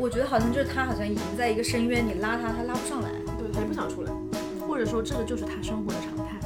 [0.00, 3.10] 我觉得好像就是他好像已经在一个深渊，你拉他，他拉不上来。
[3.38, 4.10] 对他也不想出来。
[4.66, 6.40] 或者说这个就是他生活的常态。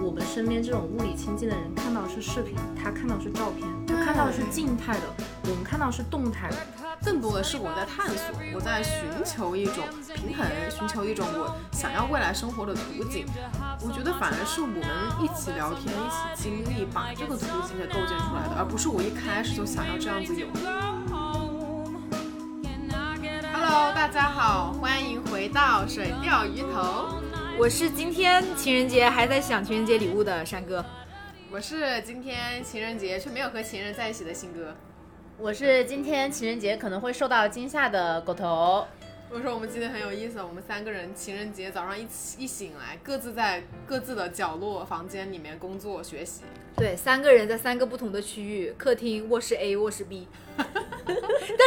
[0.00, 5.02] 我们身边这种物理亲近的人看到的是视频，他看到的是照片，他看到的是静态的，
[5.44, 6.56] 我们看到的是动态的。
[7.04, 9.84] 更多的是我在探索，我在寻求一种
[10.14, 13.26] 平衡，寻求一种我想要未来生活的图景。
[13.84, 14.80] 我觉得反而是我们
[15.20, 20.46] 一起聊天、一起经历，把这个图景给构建出来的，而不是我一开始就想要这样子有。
[23.74, 27.08] Hello，大家好，欢迎回到水钓鱼头。
[27.58, 30.84] 我是今天情人节还在想情人节礼物的山哥，
[31.50, 34.74] 我是今天情人节却没有和情人在一起的新哥。
[35.38, 38.86] 我是今天情人节可能会受到惊吓的狗头。
[39.34, 46.42] 我说我们今天很有意思，我们三个人情人节早上一起一醒来，各自在各自的角落房间里面工作学习。
[46.76, 50.66] 对，三个人在三个不同的区域，客厅、卧室 A、卧室 B， 但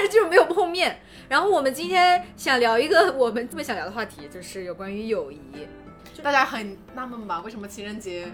[0.03, 0.99] 是就是没有碰面。
[1.27, 5.39] 然后我们今天想聊一个我们特别想聊的话题，就是有关于友谊。
[6.21, 7.41] 大家很纳闷吧？
[7.41, 8.27] 为什么情人节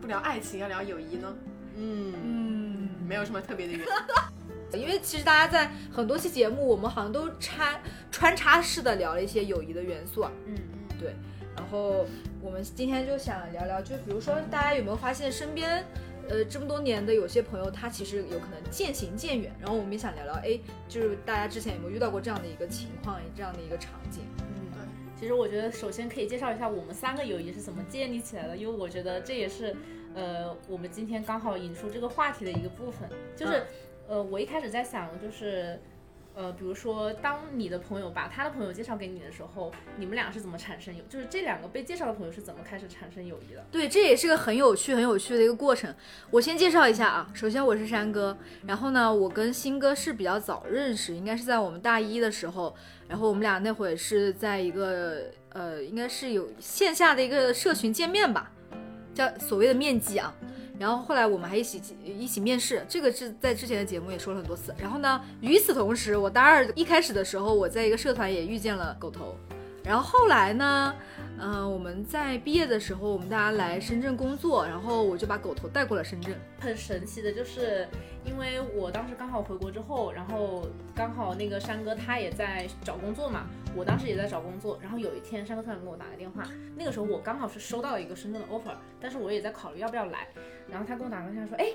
[0.00, 1.36] 不聊爱情，要聊友谊呢？
[1.76, 3.86] 嗯嗯，没有什么特别的原因。
[4.72, 10.32] 因为其实大家在很多期节目，我们好像都穿穿插式的聊了一些友谊的元素啊。
[10.46, 11.14] 嗯嗯，对。
[11.56, 12.04] 然后
[12.42, 15.82] 我们今天就想聊聊，就比如说大家有没有发现身边，
[16.28, 19.50] 呃，这么多年的有些朋友，他其实有可能渐行渐远。
[19.58, 24.22] 然后我们也想聊聊，哎，就是大家之前有没有遇到过这样的一个情况，这样的一个场景？
[24.38, 25.18] 嗯，对。
[25.18, 29.74] 其实我觉得首先可以介绍一下我们三个友谊是怎么建立起来的，因为我觉得这也是，
[30.14, 33.62] 呃，我们今天刚好引出这个话题的一个部分，就是。
[34.08, 35.80] 呃，我一开始在想，就是，
[36.34, 41.02] 呃，比如说，当你的朋友把他的朋友介绍给你的时候，你们俩是怎么产生友？
[41.08, 43.64] 就是这两个被介绍的朋友是怎么开始产生友谊的？
[43.70, 45.92] 对，这也是个很有趣、很有趣的一个过程。
[46.30, 52.74] 我先介绍一下啊，首先我是山哥，然后呢，我跟新哥是比较早认识，应该是在我们大一的时候，
[53.08, 58.52] 然后我们俩那会儿是在一个呃，应该是有线下的一个社群见面吧，
[59.12, 60.32] 叫所谓的面基啊。
[60.78, 64.74] 然后后来我们还一起一起面试，这个是在之前的节目也说了很多次。
[64.78, 69.34] 然后呢，与此同时，我大二一开始的时候，我在一个社团也遇见了狗头。
[69.86, 70.92] 然后后来呢？
[71.38, 76.36] 嗯，我们在毕业的时候，我们大家来深圳工作，然后我就把狗头带过了深圳。
[76.58, 77.86] 很神奇的就是，
[78.24, 84.76] 因为我当时刚好回国之后，然后刚好那个山哥他也在找工作嘛，我当时也在找工作。
[84.82, 86.42] 然后有一天，山哥突然给我打个电话，
[86.74, 90.26] 那个时候我刚好是收到了一个深圳的 offer，但是我也在考虑要不要来。
[90.68, 91.72] 然后他跟我打个电话说，哎，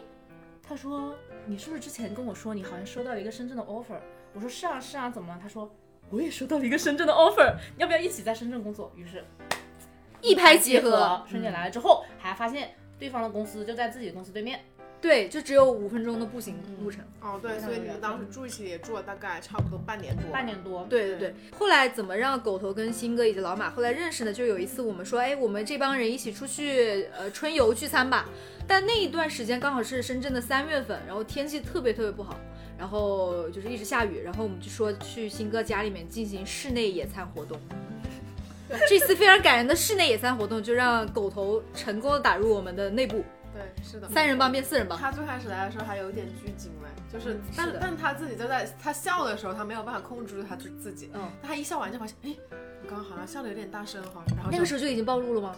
[0.61, 3.99] 他说你是不是之前跟我说你好像收到了一个深圳的 offer？
[4.33, 5.39] 我说是啊是啊，怎么了？
[5.41, 5.71] 他说。
[6.11, 8.91] 我也收到了一个深圳的 offer，要不要一起在深圳工作？
[8.95, 9.23] 于是，
[10.21, 11.23] 一拍即合。
[11.29, 14.59] 春姐来了之后，还发现对方的公司就在自己的公司对面，
[15.01, 17.01] 对，就只有五分钟的步行路程。
[17.21, 20.29] 哦，对，所以你们当时住一起也住了大概差不多半年多。
[20.31, 21.35] 半年多，对对对。
[21.57, 24.33] 后来怎么让狗头跟新哥以及老马后来认识呢？
[24.33, 28.27] 就有一次我们说，哎，我们这帮人一起出去呃春游聚餐吧。
[28.67, 32.37] 但那一段时间刚好是深圳的三月份，然后天气特别特别不好。
[32.81, 37.55] 然后就是一直下雨，然后我们就说去新哥家里面进行室内野餐活动。
[38.89, 43.23] 这次非常感人的室内野餐活动，就让狗头成功的打入我们的内部。
[43.53, 44.97] 对，是的，三人帮变四人帮。
[44.97, 51.11] 他最开始来的时候还有点拘谨嘞，就是，但但他自己就在他笑的时候，他没有办法控制住他自自己。
[51.13, 51.29] 嗯。
[51.43, 52.35] 他一笑完就发现，哎，
[52.81, 54.23] 我刚刚好像笑的有点大声哈。
[54.35, 55.55] 然后那个时候就已经暴露了吗？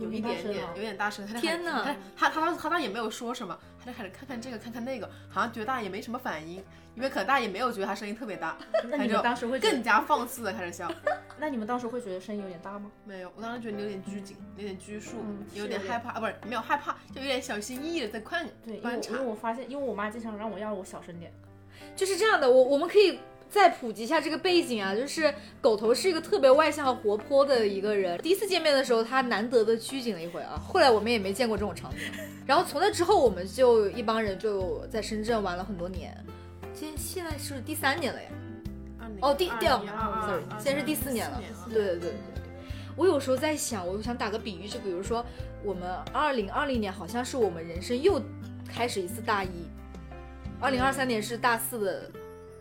[0.00, 1.26] 嗯，有一点点，有点大声。
[1.26, 1.84] 天哪！
[2.16, 3.56] 他他他他倒也没有说什么。
[3.82, 6.62] 他就开始看看这个，看看那个，好像觉得大家也没什么反应，
[6.94, 8.56] 因为可能大家也没有觉得他声音特别大。
[8.88, 10.90] 那你们当时会更加放肆的开始笑。
[11.40, 12.90] 那你们当时会觉得声音有点大吗？
[13.06, 15.16] 没有，我当时觉得你有点拘谨，有点拘束，
[15.54, 18.46] 有点害怕啊，不是没有害怕，就有点小心翼翼的在看
[18.82, 19.14] 观察。
[19.14, 21.32] 因为我发现，因为我妈经常让我要我小声点，
[21.96, 22.50] 就是这样的。
[22.50, 23.18] 我我们可以。
[23.50, 28.16] 再普及一下这个背景啊，就是狗头是一个特别外向和活泼的一个人。
[28.18, 30.56] 第一次见面的时候，他难得的拘谨了一回啊。
[30.56, 31.98] 后来我们也没见过这种场景。
[32.46, 36.16] 然后从那之后，我们就一帮人就在深圳玩了很多年。
[36.72, 38.28] 现现在是第三年了呀。
[39.20, 39.78] 哦，第第二
[40.24, 41.42] ，sorry，现在是第四年了。
[41.68, 42.42] 对对对对对。
[42.96, 45.24] 我有时候在想，我想打个比喻，就比如说
[45.64, 48.22] 我们二零二零年好像是我们人生又
[48.68, 49.48] 开始一次大一，
[50.60, 52.10] 二零二三年是大四的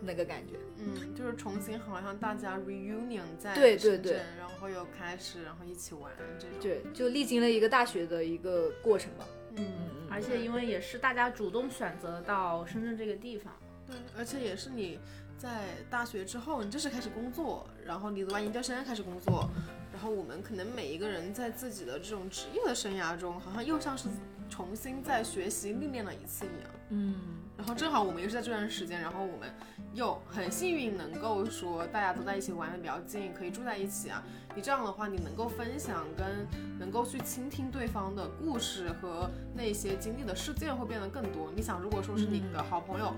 [0.01, 0.55] 那个感觉。
[0.81, 6.57] 嗯，就是重新好像大家 reunion 在对对对，然后又开始，然后一起玩这种。
[6.61, 9.25] 对，就历经了一个大学的一个过程吧。
[9.55, 10.07] 嗯嗯。
[10.09, 13.53] 而且因为也是大家主动选择到深圳这个地方。
[13.85, 14.99] 对，而且也是你
[15.37, 19.49] 在大学之后，你就是开始工作，然后你读完研究生开始工作，
[19.91, 24.07] 然后我们可能每一个人在自己的这种职业的生涯中，好像又像是
[24.49, 26.71] 重新在学习历练了一次一样。
[26.89, 27.15] 嗯。
[27.59, 29.53] 然后正好我们又是在这段时间，然后我们
[29.93, 34.23] 又很幸运能够说大家都在一起玩的比较近，可以住在一起啊。
[34.55, 36.47] 你这样的话，你能够分享跟
[36.79, 41.51] 能够去倾听对方的故事和那些经历的事件会变得更多。
[41.53, 43.13] 你想，如果说是你的好朋友。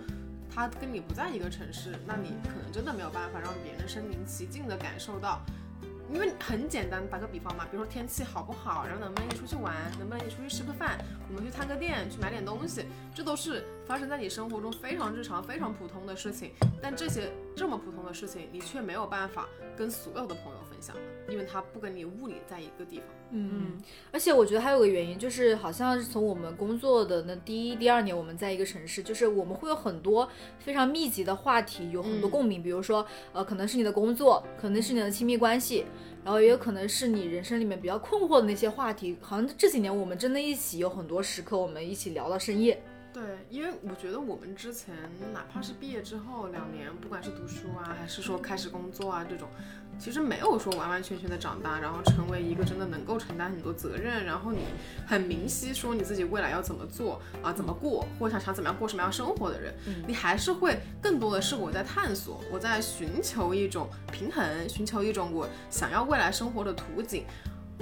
[0.53, 5.39] 他跟你不在一个城市，那你可能真的没有办法让别人身临其境的感受到。
[6.13, 10.97] 因为很简单，打个比方嘛，比如说天气好不好，然后能不能一起出去玩，能不能一起出去吃个饭，
[11.29, 12.85] 我们去探个店，去买点东西，
[13.15, 16.51] 这都是发生在你生活中非常日常、非常普通的事情。
[16.81, 20.95] 但这些这么普通的事情，你却没有办法跟所有的朋友分享，
[21.27, 23.05] 因为他不跟你物理在一个地方。
[23.31, 23.77] 嗯，
[24.09, 30.25] 而且我觉得还有个原因，就是好像是从我们工作的那第一、第二年，我们在一个城市，就是我们会有很多
[30.57, 32.63] 非常密集的话题，有很多共鸣。
[32.63, 35.83] 比如说，呃，可能是你的工作，可能是你的亲密关系。
[36.23, 42.81] 然后也有可能是你人生里面比较困惑的那些话题，好像这几年我们真的一起有很多时刻，我们一起聊到深夜。
[43.13, 44.95] 对，因为我觉得我们之前
[45.33, 49.49] 哪怕是毕业之后两年，不管是读书啊，还是说开始工作啊这种。
[49.99, 54.59] 其实没有说完完全全的长大，然后成为一个真的能够承担很多责任，然后你
[55.05, 59.75] 很明晰说你自己未来要怎么做啊，怎么过，或者想想怎么样过什么样生活的人，
[60.07, 67.25] 你还是会更多的是我在探索，我在寻求一种平衡，寻求一种我想要未来生活的图景。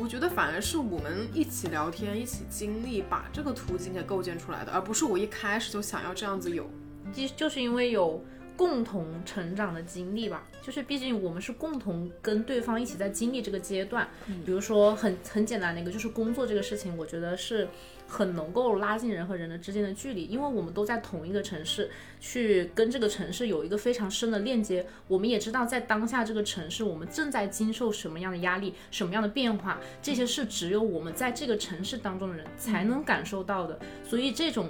[0.02, 6.70] 我觉得反而是我们一起聊天，一起经历，把这个途径给构建出来的，而不是我一开始就想要这样子有，
[7.14, 8.24] 就就是因为有。
[8.60, 14.06] 共同成长的经历吧，就是毕竟我们是共同跟对方一起在经历这个阶段。
[14.46, 17.70] 比如说很很简单的一个，就是工作这个事情，我觉得是
[18.10, 21.90] 很能够拉近人和人的之间的距离，因为我们都在同一个城市，
[22.20, 24.86] 去跟这个城市有一个非常深的链接。
[25.08, 33.80] 我们也知道在当下这个城市，我们正在经受什么样的压力，什么样的变化，这些是只有我们在这个城市当中的人才能感受到的。
[34.04, 34.68] 所以这种。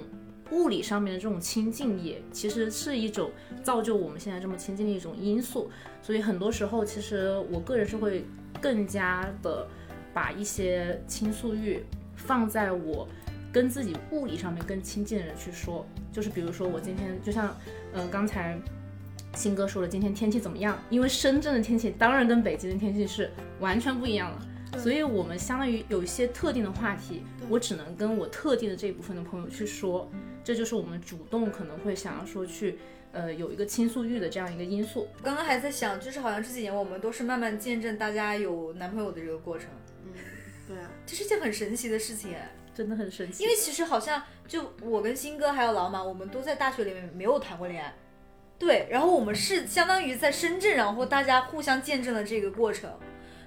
[0.52, 3.30] 物理上面的这种亲近也其实是一种
[3.62, 5.70] 造就我们现在这么亲近的一种因素，
[6.02, 8.24] 所以很多时候其实我个人是会
[8.60, 9.64] 更加的
[10.12, 11.84] 把一些倾诉欲
[12.16, 13.06] 放在我
[13.52, 17.56] 跟自己物理上面更亲近的人去说，就是比如说我今天就像
[17.92, 18.58] 呃刚才
[19.34, 23.30] 新哥说了今天天气怎么样，因为深圳的天气当然跟北京的天气是
[23.60, 30.10] 完全不一样了，所以我们相当于有一些特定的话题，我只能跟我特定的这一部分的朋友去说。
[30.42, 32.78] 这就是我们主动可能会想要说去，
[33.12, 35.06] 呃，有一个倾诉欲的这样一个因素。
[35.22, 39.68] 刚刚还在想，就是好像这几年我们都是慢慢见证大家有男朋友的这个过程。
[40.06, 40.12] 嗯，
[40.66, 42.34] 对啊，这是件很神奇的事情，
[42.74, 43.42] 真的很神奇。
[43.42, 47.94] 因为其实好像就我跟新哥还有老马，我们都在大学里面没有谈过恋爱。
[48.58, 52.90] 对，然后我们是相当于在深圳，然后大家互相见证了这个过程。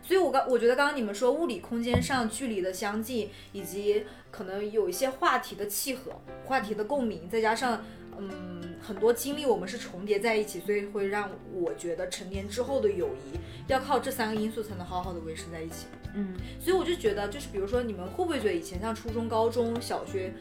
[0.02, 6.12] 所以，我刚我觉得刚刚你们说物理空间上距离的相近，以及可能有一些话题的契合、
[6.46, 7.82] 话题的共鸣，再加上
[8.18, 15.86] 嗯很多经历我们是重叠在一起，所以会让我觉得成年之后的友谊要靠这三个因素才能好好的维持在一起。
[16.16, 20.34] 嗯，所以我就觉得，就是比如说你们会不会觉得以前像初中、高中小学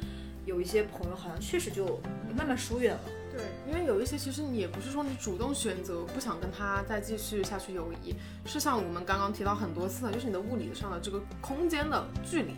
[0.45, 2.01] 有一些朋友好像确实就
[2.37, 3.01] 慢慢疏远了？
[3.33, 8.15] 对，因为有一些其实你也不是说你主动选择不想跟他再继续下去友谊，
[8.45, 12.55] 是像我们刚刚提到很多次的，就是你的物理上的这个空间的距离，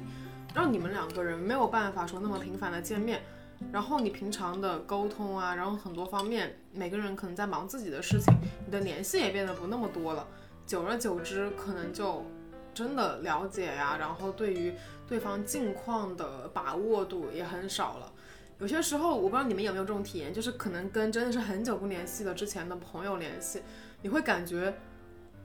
[0.52, 3.22] 让你们两个人没有办法说那么频繁的见面，
[3.70, 8.34] 然后你平常的沟通啊，然后很多方面每个人可能在忙自己的事情，
[8.66, 10.26] 你的联系也变得不那么多了，
[10.66, 12.26] 久而久之可能就
[12.74, 14.74] 真的了解呀，然后对于
[15.06, 18.12] 对方近况的把握度也很少了。
[18.58, 23.62] 有些时候，我不知道你们有没有这种体验，就是可能跟真的是很久不联系的之前的朋友联系，
[24.02, 24.74] 你会感觉，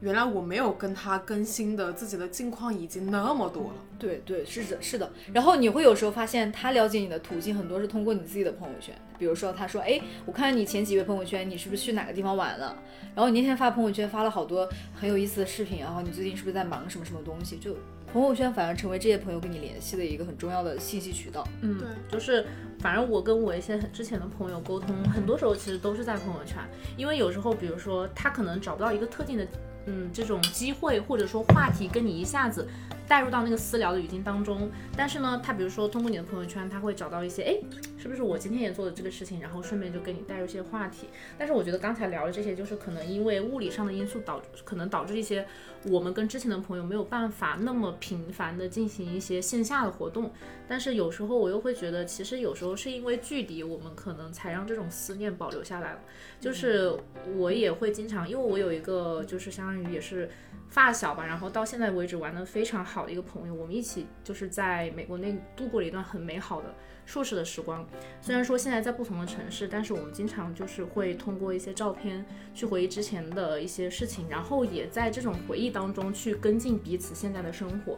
[0.02, 3.74] 原来我没有跟他更新的自己的近况已经那么多了。
[3.98, 5.12] 对对，是的，是的。
[5.34, 12.78] 然后你会有时候发现，他了解你的途径很多是通过你自己的朋友圈，比如说他说，哎，我看你前几个月朋友圈，你是不是去哪个地方玩了？
[13.14, 17.58] 然后你那天发朋友圈发了好多很有意思的视频，然后你最近是不是在忙什么什么东西？
[17.58, 17.76] 就。
[18.12, 21.48] 朋友圈反而成为这些朋友跟你联系的一个很重要的信息渠道。
[21.62, 22.44] 嗯，对，就是
[22.80, 26.58] 反正我跟我一些之前的朋友沟通，很多时候其实都是在朋友圈，
[26.98, 29.48] 因为有时候比如说他可能找不到一个特定的，
[29.90, 32.68] 嗯，这种机会或者说话题跟你一下子。
[33.08, 37.58] 带入到那个私聊的语境当中，但是呢，他比如说通过你的朋友圈，他会找到一些，哎，
[38.02, 41.08] 是不是我今天也做的这个事情，然后顺便就跟你带入一些话题。
[41.38, 45.46] 但是我觉得刚才聊的这些，就是可能因为物理上的因素导，可能导致一些
[45.88, 50.32] 我们跟之前的朋友没有办法那么频繁的进行一些线下的活动。
[50.68, 56.00] 但是有时候我又会觉得，其实有时候是因为距离，我们可能才让这种思念保留下来了。
[56.40, 56.96] 就是
[57.36, 60.30] 我也会经常，因为我有一个就是相当于也是。
[60.72, 66.72] 发小吧，然后到现在为止玩的非常好的一个朋友，我们一起就是在美国那度过了一段很美好的
[67.10, 67.84] 硕士的时光。
[68.22, 72.24] 虽然说现在在不同的城市，但是我们经常就是会通过一些照片
[72.54, 77.98] 去回忆之前的一些事情，然后也在这种回忆当中去跟进彼此现在的生活。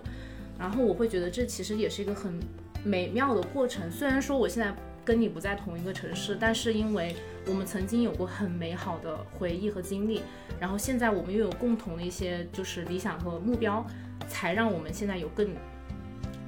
[0.57, 2.39] 然后我会觉得这其实也是一个很
[2.85, 3.91] 美妙的过程。
[3.91, 7.13] 虽然说我现在跟你不在同一个城市，但是因为
[7.47, 10.21] 我们曾经有过很美好的回忆和经历，
[10.57, 13.85] 然后现在我们又有共同的一些就是理想和目标，
[14.29, 15.53] 才让我们现在有更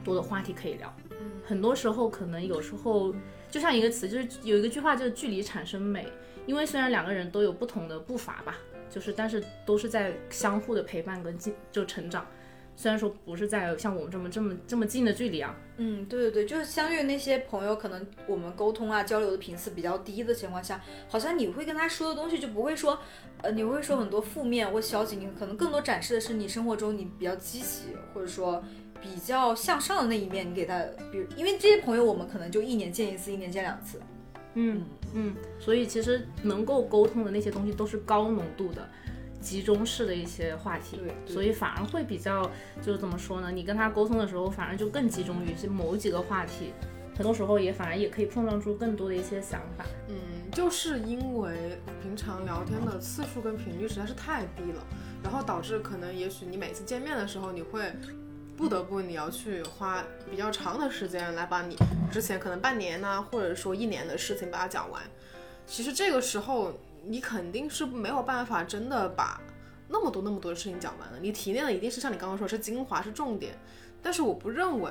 [0.02, 0.94] 多的话题可以聊。
[1.44, 3.14] 很多时候可能有时候
[3.50, 6.08] 就像一个词，就是有一个句话就是距离产生美，
[6.46, 8.58] 因为虽然两个人都有不同的步伐吧，
[8.90, 12.26] 就是但是都是在相互的陪伴跟进就成长。
[12.76, 22.98] 虽然说不是在像我们这么这么这么近的距离啊，嗯，对对对，就是相对于那些朋友，可能我们沟通啊交流的频次比较低的情况下，好像你会跟他说的东西就不会说，
[23.44, 28.64] 呃，你会说很多负面或消极，你可能更多展示的是你生活中你比较积极或者说
[29.04, 30.82] 比较向上的那一面，你给他，
[31.12, 34.00] 比如因为这些朋友我们可能就一年见一次，一年见两次，
[34.54, 34.84] 嗯
[35.14, 38.88] 嗯，所以其实能够沟通的那些东西都是高浓度的。
[39.42, 42.50] 集中式的一些话题，对，所以反而会比较，
[42.82, 43.52] 就是怎么说呢？
[43.52, 46.72] 你跟他沟通的时候，反而就更集中于是某几个话题，
[47.14, 49.84] 很多时候也反而也可以碰撞出更多的一些想法。
[50.08, 50.16] 嗯，
[50.50, 54.88] 就是因为平常聊天的次数跟频率实在是太低了，
[55.22, 57.92] 然后导致可能也许你每次见面的时候，你会
[58.64, 60.02] 不得不你要去花
[60.32, 61.76] 比较长的时间来把你
[62.10, 65.04] 之前可能半年呢，或者说一年的事情把它讲完。
[65.68, 66.72] 其实这个时候。
[67.06, 69.38] 你肯定是没有办法真的把
[69.90, 71.20] 那么多那么多的事情讲完了。
[71.20, 73.60] 你提炼的一定是像你刚刚说，是精华，是重点。
[74.02, 74.90] 但是我不认为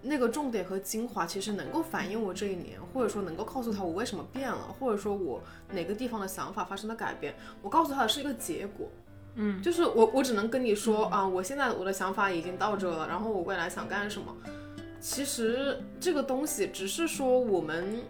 [0.00, 7.36] 那个重点和精华其实能够反映我这一年，或者说能够告诉他我为什么变了，或者说我哪个地方的想法发生了改变。
[7.62, 8.88] 我告诉他的是一个结果，
[9.34, 14.34] 嗯，就是我我只能跟你说啊，我现在我的想法已经到这了，然后我未来想干什么。
[15.00, 18.02] 其实这个东西只是说我们。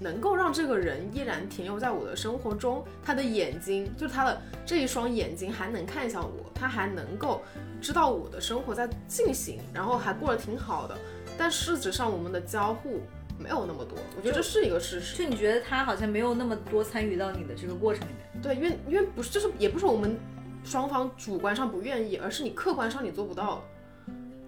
[0.00, 7.40] 能够让这个人依然停留在我的生活中，他的眼睛就是他的这一双眼睛还能看向我，他还能够
[7.80, 10.98] 知道我的生活在进行，然后还过得挺好的。
[11.38, 13.02] 但事实上，我们的交互
[13.38, 15.16] 没有那么多，我觉得这是一个事实。
[15.16, 18.42] 就你觉得他好像没有那么多参与到你的这个过程里面？
[18.42, 20.18] 对，因为因为不是，就是也不是我们
[20.64, 23.62] 双方主观上不愿意，而是你客观上你做不到，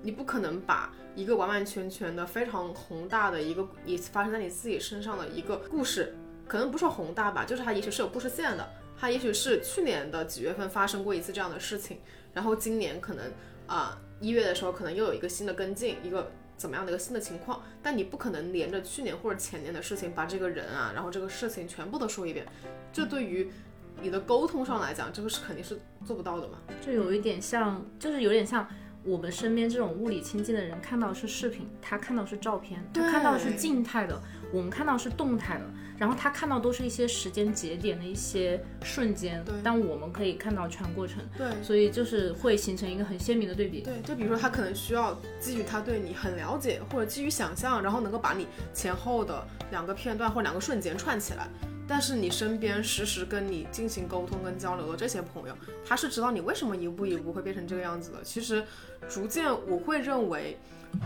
[0.02, 0.92] 你不可能把。
[1.14, 6.14] 一个完完全全的非常宏大的一个，也发生在你自己身上的一个故事，
[6.46, 8.68] 可能不说宏大吧，就是它也许是有故事线的，
[9.00, 12.00] 它也许是去年的几月份发生过一次这样的事情，
[12.34, 13.32] 然后今年可能
[13.66, 22.44] 啊一月的时候可能又有一个新的跟进，一个怎么样的一个新的情况，但你不可能连着去年或者前年的事情把这个人啊，然后这个事情全部都说一遍，
[22.92, 23.50] 这对于
[24.00, 28.66] 你的沟通上来讲，这个是肯定是做不到的嘛，就有一点像，就是有点像。
[29.04, 34.20] 我们身边这种物理亲近的人看到是视频，他看到是照片，他看到是静态的，
[34.52, 35.64] 我们看到是动态的，
[35.96, 51.46] 然后他看到都是一些时间节点的一些瞬间，但我们可以看到全过程，对，所以就是会形成一个很鲜明的对比，对，就比如说他可能需要基于他对你很了解，或者基于想象，然后能够把你前后的两个片段或两个瞬间串起来。
[51.88, 58.22] 但是你身边实时跟你进行沟通跟交流的这些朋友，他是知道你为什么一步一步会变成这个样子的。
[58.22, 58.64] 其实，
[59.08, 60.56] 逐渐我会认为，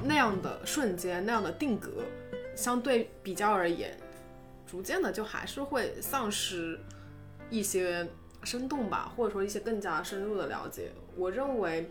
[0.04, 2.04] 那样的瞬间那样的定格，
[2.56, 3.96] 相对比较而言，
[4.66, 6.78] 逐渐的就还是会丧失
[7.50, 8.08] 一些
[8.42, 10.90] 生动吧，或者说一些更加深入的了解。
[11.16, 11.90] 我认为，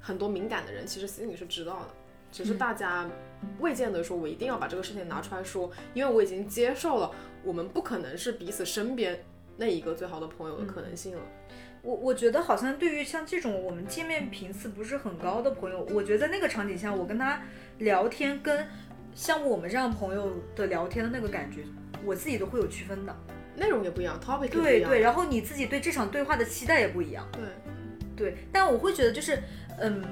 [0.00, 1.88] 很多敏感的人其实心里是知道的，
[2.30, 3.08] 只是大家
[3.58, 7.10] 未见得说我一定要把这个事情拿出来说，因为我已经接受了。
[7.42, 9.18] 我们不可能是彼此身边
[9.56, 11.22] 那一个最好的朋友的可能性了。
[11.82, 17.40] 我我觉得好像对于像这种我们见面频次不是很高的朋友，我觉得在那个场景下，我跟他
[17.78, 18.66] 聊天跟
[19.14, 21.62] 像我们这样朋友的聊天的那个感觉，
[22.04, 23.16] 我自己都会有区分的。
[23.56, 27.26] 内容也不一样，topic 对对，然后你自己对这场对话的期待也不一样。
[27.32, 27.42] 对
[28.14, 29.38] 对，但我会觉得就是，
[29.78, 30.02] 嗯，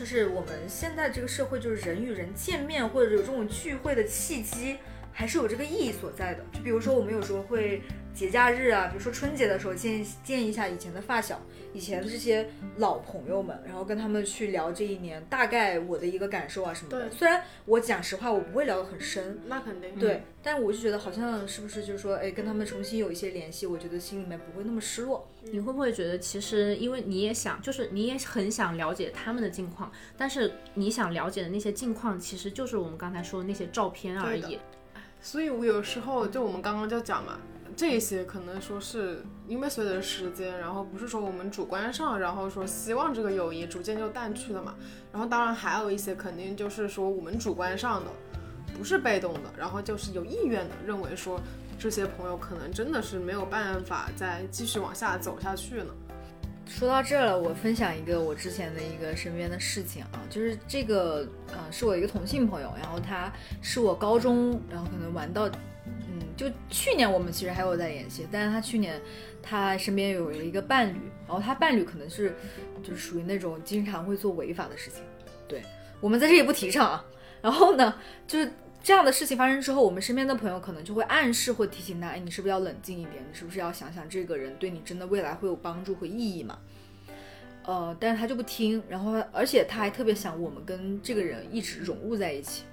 [0.00, 4.78] 就是我们现在这个社会，就是人与人见面或者有这种聚会的契机。
[5.12, 7.82] 还是有这个意义所在的，就比如说我们有时候会
[8.14, 11.40] 节假日啊，比如说春节的时候见见一下以前的发小，
[11.72, 17.10] 以前的这些老朋友们，然后跟他们去聊这一年大概我的一个感受啊什么的。
[17.10, 25.28] 虽然我讲实话，我不会聊得很深，那肯定对，但我就觉得好像是不是就是说，哎，跟他们重新有一些联系，我觉得心里面不会那么失落。
[25.42, 34.58] 你会不会觉得其实因为你也想，就是你也很想了解他们的近况，但是你想了解的那些近况，其实就是我们刚才说的那些照片而已。
[35.22, 37.38] 所以，我有时候就我们刚刚就讲嘛，
[37.76, 44.74] 这些可能说是因为随着时间，然后不是说我们主观上，然后说希望这个友谊逐渐就淡去了嘛。
[45.12, 48.10] 然后，当然还有一些肯定就是说我们主观上的，
[48.76, 51.38] 不是被动的，然后就是有意愿的认为说
[51.78, 55.94] 这些朋友可能真的是没有办法再继续往下走下去了。
[56.70, 65.48] 说到这儿了，我分享一个我之前的一个身边的事情啊，就是这个呃是我一个同性朋友，然后他是我高中，然后可能玩到，
[65.84, 68.98] 嗯，就去年我们其实还有在联系，但是他去年
[69.42, 72.34] 他身边有一个伴侣，然后他伴侣可能是
[72.82, 75.02] 就是属于那种经常会做违法的事情，
[75.48, 75.60] 对
[76.00, 77.04] 我们在这里不提倡啊。
[77.42, 77.94] 然后呢，
[78.26, 78.50] 就是
[78.82, 83.16] 这样的事情发生之后，我们身边的朋友可能就会暗示或提醒他，哎，你是不是要冷静一点？
[83.30, 86.58] 你是不是要想想这个人对你真的未来会有帮助和意义嘛？
[87.62, 92.64] 呃，但是他就不听，然后而且他还特别想我们跟这个人一直融入在一起，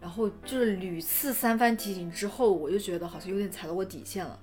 [0.00, 4.38] 然后就是屡次三番提醒之后，我就觉得好像有点踩到我底线了，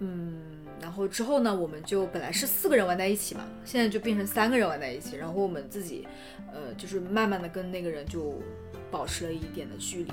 [0.00, 0.42] 嗯，
[0.82, 6.06] 然后之后呢，我们就本来是四个人玩在一起嘛，现在就变成三个人玩在一起，然后我们自己，
[6.52, 8.42] 呃，就是慢慢的跟那个人就
[8.90, 10.12] 保持了一点的距离，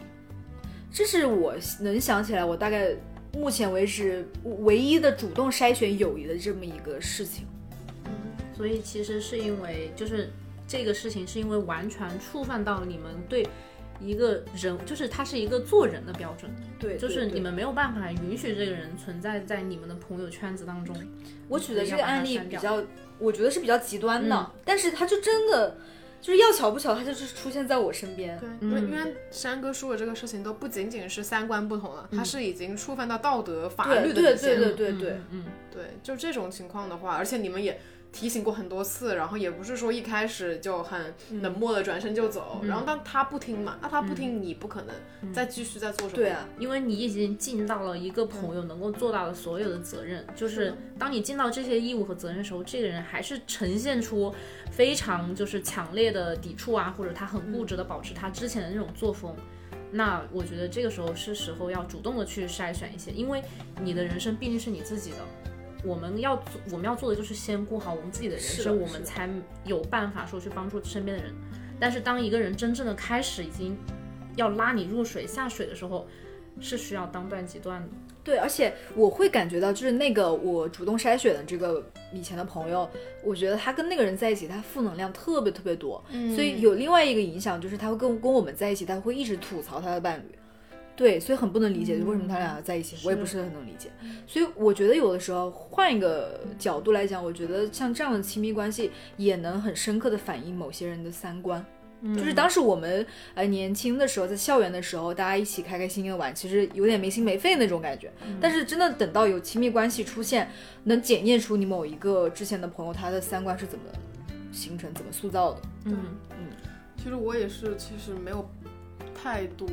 [0.92, 2.96] 这是我能想起来我大概
[3.34, 7.46] 目前为止唯一的主动筛选友谊的这么一个事情。
[8.06, 8.12] 嗯
[8.56, 10.30] 所以其实是因为，就是
[10.68, 13.46] 这个事情是因为完全触犯到你们对
[14.00, 20.96] 一个人，就是他是一个做人的标准，对，就是你们没有办法允许这个人存在在你们的朋友圈子当中。
[21.50, 22.80] 我举的这个案例比较，
[23.18, 25.76] 我觉得是比较极端的，但是他就真的
[26.24, 28.40] 就是要巧不巧，他就是出现在我身边。
[28.40, 34.72] 对，因为因为山哥说的这个事情都不仅仅是三观不同了，他是已经触犯到道德法律的底线了。
[34.72, 37.78] 对对对对对，嗯，对，就这种情况的话，而且你们也。
[38.14, 46.16] 提醒过很多次，然后也不是说一开始就很冷漠的转身就走，然后但他不听嘛，那他不听，你不可能再继续再做什么。
[46.16, 54.34] 对啊，因为你已经尽到了一个朋友能够做到的所有的责任，就是当你尽到这些义务和责任的时候，这个人还是呈现出
[54.72, 59.36] 非常就是强烈的抵触啊，或者他很固执的保持他之前的那种作风，
[59.92, 63.44] 那我觉得这个时候是时候要主动的去筛选一些，因为
[63.82, 65.18] 你的人生毕竟是你自己的。
[65.84, 69.30] 我们要做，我们要做的就是先顾好我们自己的人生，我们才
[69.66, 71.34] 有办法说去帮助身边的人。
[71.80, 73.76] 但是当一个人真正的开始已经
[74.36, 76.08] 要拉你入水下水的时候，
[76.60, 77.90] 是需要当断即断的。
[78.24, 82.90] 对，而且我会感觉到，就是那个我主动筛选的这个以前的朋友，
[83.22, 86.02] 我觉得他跟那个人在一起，他负能量特别特别多，
[86.34, 90.34] 所以有另外一个影响就是他会跟跟我们在一起，他会一直吐槽他的伴侣。
[90.96, 93.90] 对，所以很不能理解，就为什么他俩在一起，我也不是很能理解。
[94.28, 101.66] 所以我觉得有的时候换一个角度来讲，我觉得像这样的亲密关系也能很深刻的反映某些人的三观。
[102.14, 108.12] 就是当时我们呃年轻的时候，在校园的时候，大家一起开开心心的玩，其实有点没心没肺那种感觉。
[108.42, 110.52] 但是真的等到有亲密关系出现，
[110.84, 113.86] 能检验出你某一个之前的朋友他的三观是怎么
[114.52, 115.62] 形成、怎么塑造的。
[115.86, 115.98] 嗯
[116.32, 116.48] 嗯，
[116.98, 118.48] 其实我也是，其实没有
[119.16, 119.66] 太多。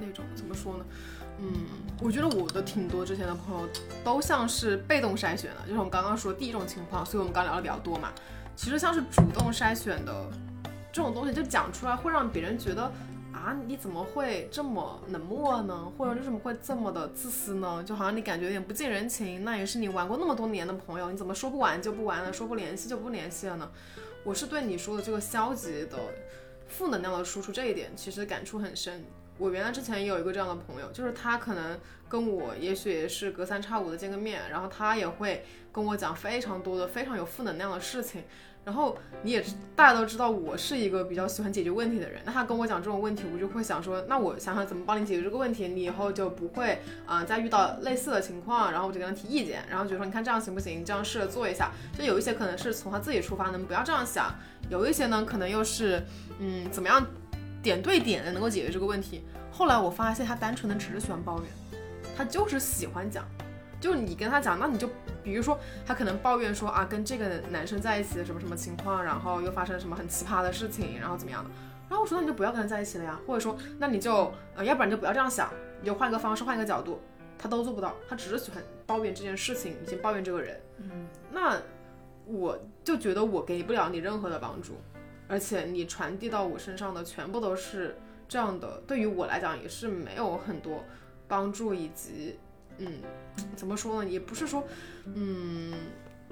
[0.00, 0.84] 那种怎么说呢？
[1.38, 1.52] 嗯，
[2.00, 3.68] 我觉得我的挺多之前的朋友
[4.04, 8.12] 都像是被动筛选的，就是我们刚刚说第一种情况，所以我们刚聊的比较多嘛。
[8.54, 10.30] 其实像是主动筛选的
[10.92, 12.84] 这种东西，就讲出来会让别人觉得
[13.32, 15.92] 啊，你怎么会这么冷漠呢？
[15.98, 17.82] 或者为什么会这么的自私呢？
[17.84, 19.42] 就好像你感觉有点不近人情。
[19.42, 23.68] 那也是你玩过那么多年的朋友，你怎么说不玩就不玩了，说不联系就不联系了呢？
[24.22, 25.98] 我是对你说的这个消极的
[26.68, 29.04] 负能量的输出这一点，其实感触很深。
[29.38, 38.22] 我原来之前也有一个这样的朋友，就是他可能跟我也许也是隔三差五的见个面，然后他也会跟我讲非常多的非常有负能量的事情。
[38.64, 39.44] 然后你也
[39.76, 48.72] 大家都知道我是一个比较喜欢解决问题的人，那他跟我讲这种问题，我就会想说，那我想想怎么帮你解决这个问题，你以后就不会啊再遇到类似的情况。
[48.72, 50.82] 然后我就跟他提意见，然后就说你看这样行不行？
[50.82, 51.72] 这样试着做一下。
[51.98, 54.30] 就有一些可能是从他自己出发，能不要这样想；
[54.70, 56.02] 有一些呢，可能又是
[56.38, 57.06] 嗯怎么样？
[57.64, 59.24] 点对点的能够解决这个问题。
[59.50, 61.48] 后来我发现他单纯的只是喜欢抱怨，
[62.16, 63.24] 他就是喜欢讲，
[63.80, 64.88] 就你跟他讲，那你就
[65.22, 71.50] 比如说他可能抱怨说啊跟这个男生在一起的什么什么情况，然后又发生什么很奇葩的事情，然后怎么样的。
[71.88, 75.50] 然后我说那你就不要跟他在一起了呀，或者说那你就呃要不然就不要这样想，
[75.80, 77.00] 你就换个方式换一个角度。
[77.36, 80.58] 他都做不到，他只是喜欢抱怨这件事情，以及抱怨这个人。
[80.78, 81.60] 嗯，那
[82.24, 84.80] 我就觉得我给不了你任何的帮助。
[85.26, 87.96] 而且你传递到我身上的全部都是
[88.28, 90.84] 这样的，对于我来讲也是没有很多
[91.26, 92.38] 帮助，以及，
[92.78, 93.00] 嗯，
[93.56, 94.10] 怎么说呢？
[94.10, 94.62] 也不是说，
[95.14, 95.72] 嗯，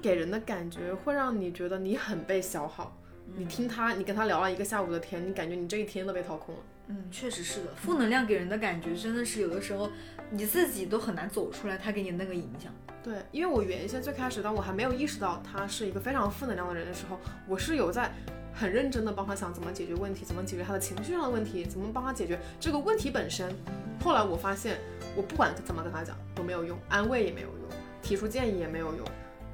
[0.01, 2.95] 给人的感觉会让你觉得你很被消耗。
[3.35, 6.61] 你听他，你跟他聊了一个下午的天，你感觉你这一天都被掏空了。
[6.87, 9.89] 嗯，确实是的，负能量给人的感觉真的是有的时候
[10.29, 12.71] 你自己都很难走出来，他给你那个影响。
[13.01, 18.11] 对，因为我原先最开始当我还没有意识到他是一个非常负能量的人的时候，我是有在。
[18.53, 23.53] 很认真的帮他想怎么解决问题，怎么解决他的情绪上的问题，怎么帮他解决这个问题本身。
[24.01, 24.77] 后来我发现，
[25.15, 27.67] 我不管怎么跟他讲都没有用，安慰也没有用，
[28.01, 29.05] 提出建议也没有用，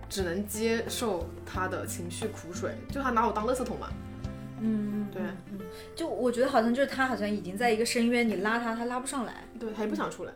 [0.10, 3.90] 只能接受他的情绪苦水，就他拿我当垃圾桶嘛。
[4.62, 5.22] 嗯，对，
[5.96, 9.46] 就我觉得好像就是他好像已经在一个深渊，你拉他，他拉不上来。
[9.58, 10.34] 对他也不想出来。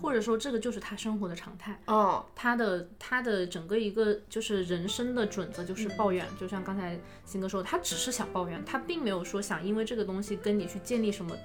[0.00, 1.78] 或者说这个就是他生活的常态。
[1.86, 11.36] 哦，他的他的整个一个就是人生的准则就是抱怨，就像刚才新哥说的，他只是想抱怨，他并没有说想因为这个东西跟你去建立什么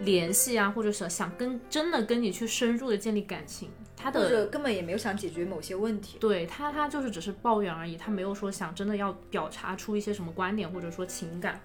[0.00, 6.18] 联系啊，或者想想跟真的跟你去深入的建立感情，他的或者根本也没有想解决某些问题。
[6.18, 11.60] 对他他就是只是抱怨而已，他没有说想真的要表达出一些什么观点或者说情感，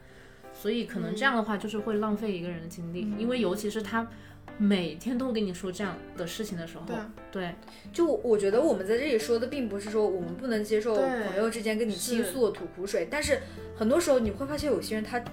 [0.53, 4.05] 所以可能这样的话就是会浪费一个人的精力，因为尤其是他
[4.57, 6.85] 每天都跟你说这样的事情的时候，
[7.31, 7.53] 对
[7.93, 13.39] 就我我觉得我们在这里说的并不是说我们不能接受朋友之间跟你倾诉吐苦水，但是
[13.75, 15.23] 很多时候你会发现有些人他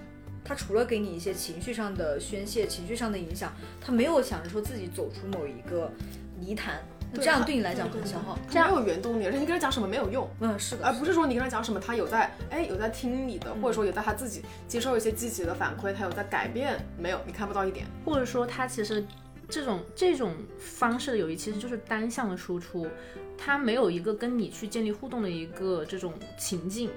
[0.44, 3.50] 他除了给你一些情绪上的宣泄、情绪上的影响，
[3.80, 5.90] 他没有想着说自己走出某一个
[6.38, 8.38] 泥潭，那这样对你来讲很消耗。
[8.48, 10.28] 这样没有原动力，而且你跟他讲什么没有用。
[10.40, 17.86] 嗯，是的，而不是说你跟他讲什么，他有在哎有在听你的，或者说有在他自己接受一些积极的反馈，他有在改变，没有，你看不到一点。
[18.04, 19.04] 或者说他其实
[19.48, 22.86] 这种这种方式的友谊其实就是单向的输出，
[23.36, 26.90] 他没有一个跟你去建立互动的一个这种情境，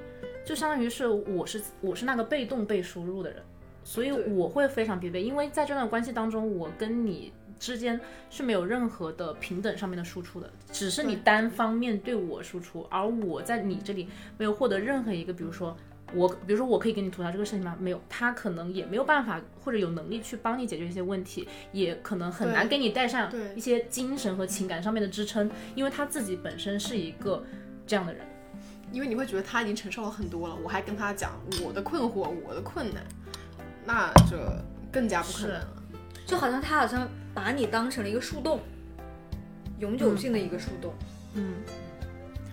[0.45, 3.43] 就相当于是我是我是那个被动被输入的人，
[3.84, 7.32] 所以我会非常疲惫，因为在这段关系当中，我跟你。
[7.59, 15.75] 之间是没有任何的平等上面的输出的，只是你单方面对我输出，而我在你这里没有获得任何一个，比如说
[16.13, 17.75] 我，比如说我可以给你吐槽这个事情吗？
[17.79, 27.43] 没有，他可能也没有办法或者有能力去帮你解决一些问题，也可能很难给你带上对一些精神和情感上面的支撑，因为他自己本身是一个
[27.85, 28.25] 这样的人。
[28.89, 33.03] 因为你会觉得他已经承受了很多了，我还跟他讲我的困惑、我的困难，
[33.85, 34.37] 那就
[34.89, 35.83] 更加不可能了。
[36.25, 37.05] 就好像他好像
[37.38, 38.60] 把你当成了一个树洞，
[39.78, 40.91] 永久性的一个树洞。
[41.36, 41.54] 嗯，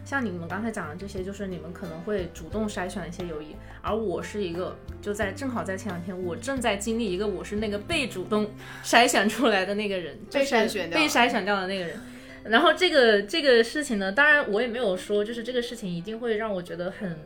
[0.05, 8.47] 像你们刚才讲的这些，就是你们可能会主动筛选一些友谊，而我是一个就在正好在前两天，我正在经历一个我是那个被主动
[8.85, 11.99] 筛选出来的那个人，被筛选掉被筛选掉的那个人。
[12.45, 17.19] 然后这个这个事情呢，当然我也没有说，就是这个事情一定会让我觉得很，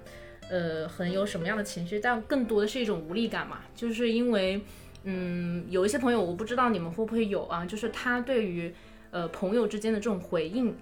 [0.49, 4.63] 呃，很有什么样的情绪，但更多的是一种无力感嘛，就是因为，
[5.05, 8.73] 嗯，有一些朋友，我不知道你们会不会有啊，就是他对于，
[9.11, 10.75] 呃，朋友之间的这种回应，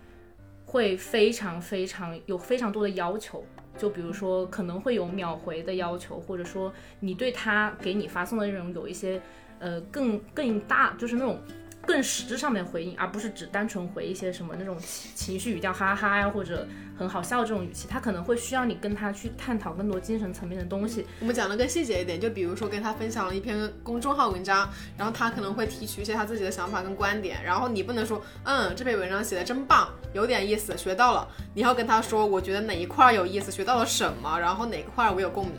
[0.64, 3.44] 会非常非常有非常多的要求。
[3.78, 9.20] 就比如说，可能会有秒回的要求，或者说你对他给你发送的内容有一些，
[9.58, 11.38] 呃，更更大，就是那种
[11.86, 16.66] 更实质上面回应，而不是只单纯回一些什么那种情情绪语调哈哈呀，或者
[16.98, 21.06] 很好笑这种语气，他可能会需要你跟他去探讨更多精神层面的东西。
[21.20, 31.28] 我们讲的更细节一点，就比如说跟他分享了一篇公众号文章，然后他可能会提取一些他自己的想法跟观点，然后你不能说，嗯，这篇文章写的真棒，有点意思，学到了。
[31.54, 35.54] 你要跟他说，我觉得哪一块儿有意思，学到了什么，然后哪个块儿我有共鸣。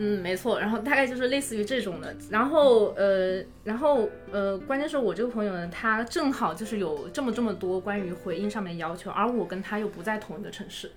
[0.00, 10.92] 嗯，没错，然后大概就是类似于这种的，然后呃，然后呃，关键是我这个朋友呢，他正好就是有这么这么多关于回应上面要求，而我跟他又不在同一个城市，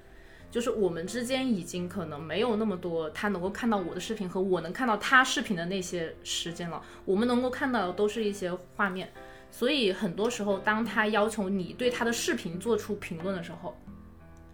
[0.52, 9.12] 就是我们之间已经可能没有那么多他能够看到我的视频和我能看到他视频的那些时间了，我们能够看到的都是一些画面，
[9.50, 13.76] 所以很多时候当他要求你对他的视频做出评论的时候，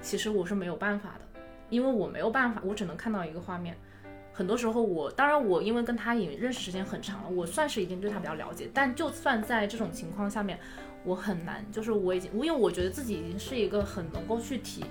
[0.01, 3.75] 其实我是没有办法的，因为我没有办法，我只能看到一个画面。
[4.38, 8.69] 很多时候我，当然我因为跟他也认识时间很长了，我算是已经对他比较了解。
[8.71, 10.60] 但就算在这种情况下面，
[11.04, 14.86] 我很难，就是我已经，因为我觉得自己已经是一个很能够去体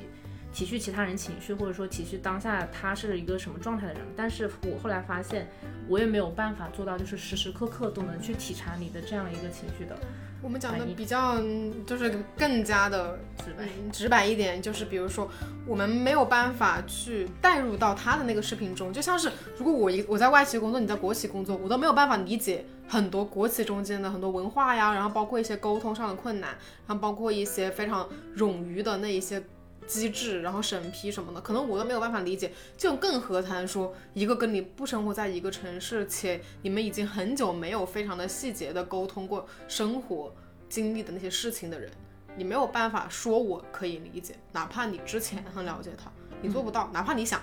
[0.57, 4.03] 体恤其他人情绪，或者说体恤当下他是一个什么状态的人。
[4.17, 5.47] 但是我后来发现，
[5.87, 9.95] 我也没有办法做到，就是时时刻刻都能去体察你的这样一个情绪的
[10.43, 13.65] 我们讲的比较嗯就是更加的直白。
[13.65, 15.31] 嗯直白一点，就是比如说，
[15.67, 26.51] 我们没有办法去带入到他的那个视频中，就像是如果我一我在外企工作，你在国企工作，我都没有办法理解很多国企中间的很多文化呀，然后包括一些沟通上的困难，
[26.87, 29.43] 然后包括一些非常冗余的那一些
[29.87, 40.35] 机制，然后审批什么的，可能我都没有办法理解，就更何谈说一个跟你不生活在一个城市，且你们已经很久没有非常的细节的沟通过生活
[40.69, 41.91] 经历的那些事情的人。
[42.37, 46.11] 你没有办法说我可以理解，哪怕你之前很了解他，
[46.43, 47.41] 你做不到，哪怕你想。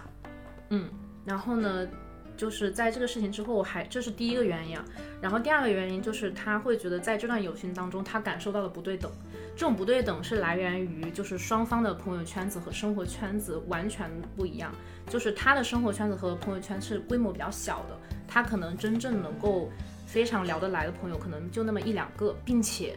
[0.69, 0.87] 嗯
[1.25, 1.87] 然后呢，
[2.35, 4.83] 就是在这个事情之后，还这是第一个原因啊。
[5.21, 9.11] 然后第二个原因就是他会觉得在这段友情当中，他感受到了不对等。
[9.55, 14.73] 这种不对等是来源于就是双方的朋友圈子和生活圈子完全不一样。
[15.07, 19.69] 就是他的生活圈子和朋友圈是规模比较小的，他可能真正能够
[20.07, 22.95] 非常聊得来的朋友可能就那么一两个，并且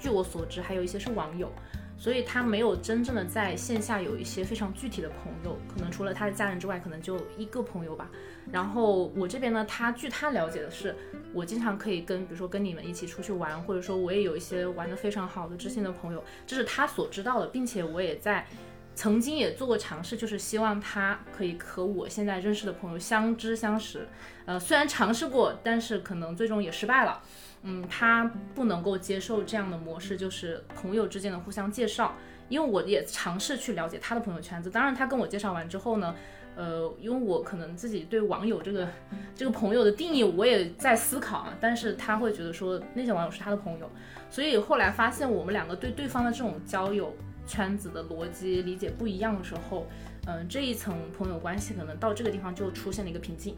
[0.00, 1.52] 据我所知还有一些是网友。
[1.98, 8.08] 所以他没有真正的在线下有一些非常具体的朋友，可能除了他的家人之外，可能就一个朋友吧。
[8.52, 10.94] 然后我这边呢，他据他了解的是，
[11.34, 18.46] 我经常可以跟，比如说跟你们一起出去玩，或者说我也有一些玩的非常好的知心的朋友，这是他所知道的，并且我也在
[18.94, 24.08] 曾经也做过尝试，就是希望他可以和我现在认识的朋友相知相识。
[24.46, 27.20] 呃，虽然尝试过，但是可能最终也失败了。
[27.62, 32.14] 嗯，他不能够接受这样的模式，就是朋友之间的互相介绍。
[32.48, 36.14] 因为我也尝试去了解他的朋友圈子，当然他跟我介绍完之后呢，
[36.56, 38.88] 呃，因为我可能自己对网友这个
[39.34, 43.90] 这个朋友的定义我也在思考啊，但是他会觉得说那些网友是他的朋友，
[44.30, 47.14] 所以后来发现我们两个对对方的这种交友
[47.46, 49.86] 圈子的逻辑理解不一样的时候，
[50.26, 53.54] 嗯，这一层朋友关系可能到这个地方就出现了一个瓶颈。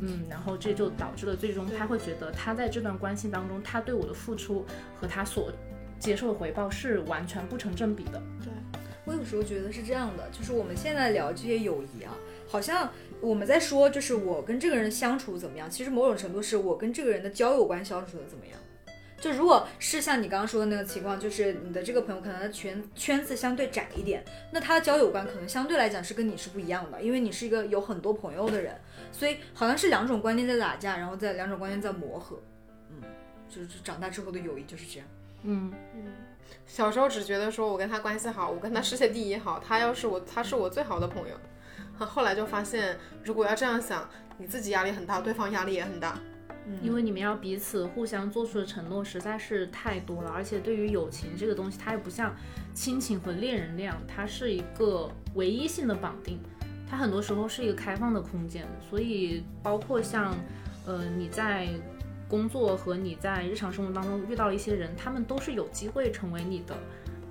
[0.00, 4.64] 嗯，然后这就导致了最终他会觉得他在这段关系当中，他对我的付出
[5.00, 5.52] 和他所
[5.98, 8.22] 接受的回报是完全不成正比的。
[8.42, 8.52] 对，
[9.04, 12.14] 我有时候觉得是这样的，就是我们现在聊这些友谊啊，
[12.46, 18.58] 好像我们在说就是我跟这个人相处怎么样，其实某种程度是我跟这个人的交友观相处的怎么样。
[19.20, 28.76] 就如果是像你刚刚说的那个情况，就是你的这个朋友可能圈圈子相对窄一点，那他的交友观可能相对来讲是跟你是不一样的，因为你是一个有很多朋友的人，
[29.12, 32.40] 所以好像是两种观念在打架，然后在两种观念在磨合，
[32.90, 33.02] 嗯，
[33.48, 35.08] 就是长大之后的友谊就是这样，
[35.42, 35.72] 嗯。
[35.94, 36.04] 嗯，
[36.66, 41.36] 小时候只觉得说我跟他关系好，我跟他世界第一好，他要是我，他是我最好的朋友，
[41.98, 46.18] 后来就发现如果要这样想，你自己压力很大，对方压力也很大。
[46.82, 52.36] 因为你们要彼此互相做出的承诺实在是太多了，而且对于友情这个东西，它又不像
[52.74, 56.38] 亲情和恋人那样，它是一个唯一性的绑定，
[56.88, 58.66] 它很多时候是一个开放的空间。
[58.88, 60.34] 所以，包括像，
[60.86, 61.68] 呃，你在
[62.28, 66.76] 工作和你在日常生活当中遇到一些人，他们都是有机会成为你的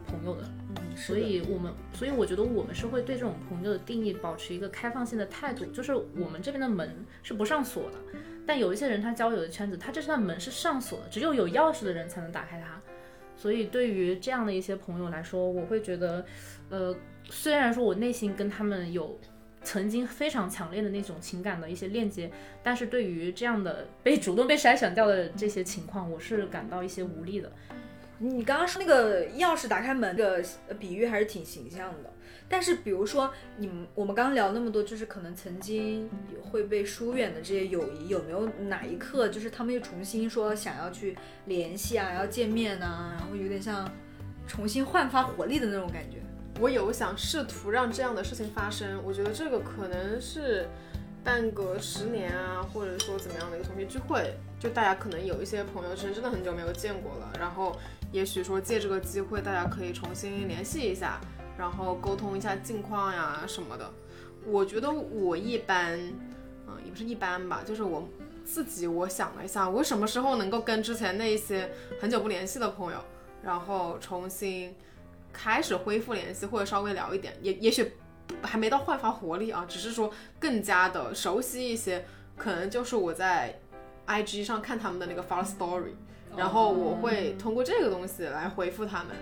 [0.08, 0.44] 朋友的。
[0.70, 8.20] 嗯，所以我们，所以我觉得我们是会对这种朋友的定义保持一个开放性的态度，就是我们这边的门是不上锁的。
[8.46, 12.80] 但有一些人，他交友的圈子，他这扇门是上锁的，只有有钥匙的人才能打开它。
[13.36, 16.26] 所以对于这样的一些朋友来说，我会觉得，
[16.70, 16.96] 呃，
[17.30, 19.20] 虽然说我内心跟他们有
[19.68, 22.32] 曾经非常强烈的那种情感的一些链接，
[22.64, 27.52] 但是对于这样的 被主动被筛选掉的这些情况，我是感到一些无力的。
[28.20, 30.42] 你刚刚说那个钥匙打开门的
[30.80, 32.14] 比喻还是挺形象的。
[32.50, 36.10] 但是，比如说，你们我们刚刚聊那么多，就是可能曾经
[36.42, 43.92] 会被疏远的这些友谊，有没有哪一刻，就是他们又重新说想要去联系啊，要见面呐，然后有点像
[44.48, 46.20] 重新焕发活力的那种感觉？
[46.60, 50.68] 我有想试图让这样的事情发生，我觉得这个可能是
[51.24, 57.76] 半个十年啊，或者说怎么样的一个同学聚会，就大家可能有一些朋友是真的很久没有见过了，然后
[58.12, 61.20] 也许说借这个机会，大家可以重新联系一下。
[61.58, 63.92] 然后沟通一下近况呀什么的，
[64.46, 66.00] 我觉得我一般，
[66.68, 68.08] 嗯，也不是一般吧，就是我
[68.46, 73.00] 自己我想了一下，我什么时候能够跟之前那一些很久不联系的朋友，
[73.42, 74.76] 然后重新
[75.38, 77.94] 开始恢复联系，或者稍微聊一点，也也许
[78.42, 82.04] 还没到焕发活力啊，只是说更加的熟悉一些，
[82.36, 83.60] 可能就是我在
[84.08, 85.94] IG 上看他们的那个发 story，
[86.36, 89.16] 然后我会通过这个东西来回复他们。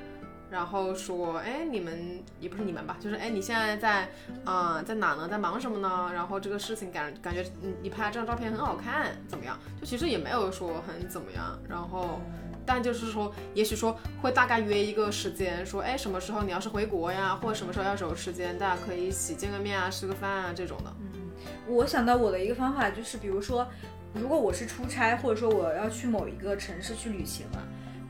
[0.47, 4.08] 然后说，哎，你们也不是你们吧，就是哎，你现在在，
[4.45, 5.28] 啊，在哪呢？
[5.28, 6.12] 在忙什么呢？
[6.13, 9.58] 然后这个事情感感觉，你你拍这张照片很好看，怎么样？
[9.82, 11.60] 就其实也没有说很怎么样。
[11.67, 12.21] 然后，
[12.65, 20.93] 但就是说，也许说会大概约一个时间，说，哎，什么时候你要是回国呀，或者什么时候要有时间，大家可以一起见个面啊，吃个饭啊这种的。
[20.99, 21.30] 嗯，
[21.67, 23.67] 我想到我的一个方法就是，比如说，
[24.13, 27.67] 如果我是出差，或者说我要去某一个城市去旅行了。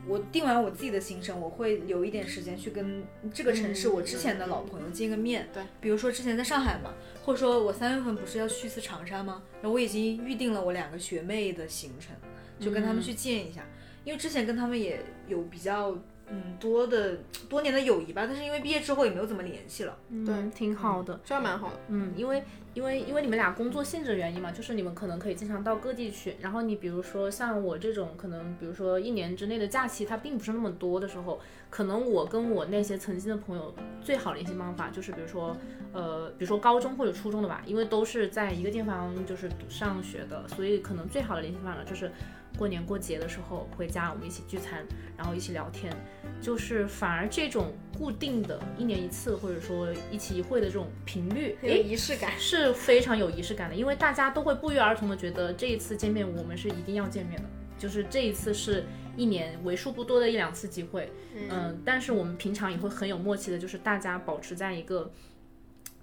[0.08, 3.02] 我定完我自己的行程，我会留一点时间去跟
[3.34, 5.48] 这个城市我之前的老朋友见个面。
[5.52, 6.92] 对，比如说之前在上海嘛，
[7.24, 9.42] 或者说我三月份不是要去一次长沙吗？
[9.60, 12.14] 然后我已经预定了我两个学妹的行程，
[12.60, 13.62] 就跟他们去见一下。
[14.06, 15.90] 因为之前跟他们也有比较
[16.28, 18.24] 嗯多的多年的友谊吧。
[18.26, 19.98] 但是因为毕业之后也没有怎么联系了。
[20.24, 21.18] 对，挺好的。
[21.24, 21.80] 这样蛮好的。
[21.88, 26.36] 嗯，因为因为因为你们俩工作性质的原因嘛，就是你们可能可以经常到各地去。
[26.40, 35.56] 然后你比如说像我这种，可能比如说一年之内的假期它并不是那么多的时候，可能我跟我那些曾经的朋友最好的联系方法就是比如说
[35.92, 42.12] 呃比如说高中或者初中的吧，因为都是在一个地方就是上学的，所以可能最好的联系方法就是
[42.56, 44.84] 过年过节的时候回家我们一起聚餐，
[45.16, 45.92] 然后一起聊天。
[46.40, 52.32] 就是反而这种固定的一年一次或者说一期一会的这种频率，有，仪式感。
[52.38, 58.84] 是非常有仪式感的，因为大家都会不约而同的觉得这一次见面我们是一定要见面的，就是这一次是
[59.16, 61.10] 一年为数不多的一两次机会，
[61.50, 65.10] 嗯、但是我们平常也会很有默契的，就是大家保持在一个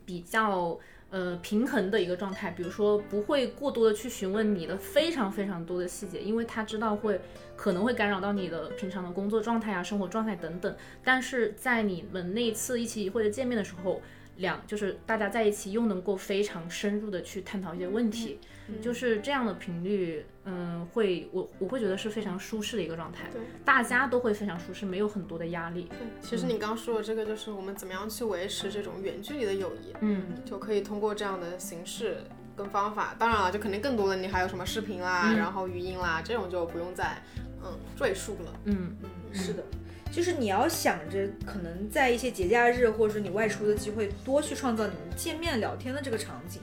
[0.06, 0.80] 比较。
[1.14, 7.22] 呃，平衡的一个状态，比如说不会过多的去询问你的非常非常多的细节，因为他知道会
[7.56, 10.76] 可能会干扰到你的平常的工作状态啊、生活状态等等。
[11.04, 14.02] 但是在你们那一次一期一会的见面的时候，
[14.38, 18.40] 两就是大家在一起又能够非常深入的去探讨一些问题，
[18.82, 32.18] 就是这样的频率，嗯，会我我会觉得是非常舒适的一个状态，对，大家都会非常舒适，没有很多的压力，对，其实你刚刚说的这个，就是我们怎么样去维持这种远距离的友谊，嗯，就可以通过这样的形式
[32.58, 33.16] 跟方法。
[33.18, 37.22] 当然了，就肯定更多的你还有什么视频啦，然后语音啦，这种就不用再
[37.64, 38.54] 嗯赘述了。
[38.66, 39.64] 嗯，嗯，是的，
[40.12, 46.62] 就是你要想着可能在一些节假日或者说你外出的机会，多去创造你们见面聊天的这个场景。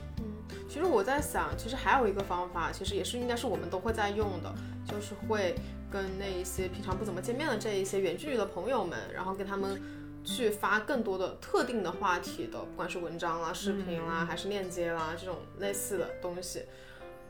[0.70, 4.54] 其实我在想，其实还有一个方法，其实也是应该是我们都会在用的，
[4.86, 5.52] 就是会
[5.90, 9.82] 跟那一些平常不怎么见面的这一些远距离的朋友们，然后跟他们
[10.22, 16.62] 去发更多的特定的话题的，不管是文章啦、视频啦，还是链接啦这种类似的东西。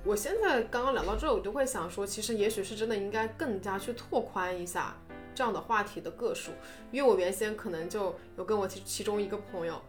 [0.04, 4.94] 我现在刚刚聊到这，我就会想说，其实也许是真的应该更加去拓宽一下
[5.34, 6.50] 这样的话题的个数，
[6.92, 9.80] 因为我原先可能就有跟我其其中一个朋友，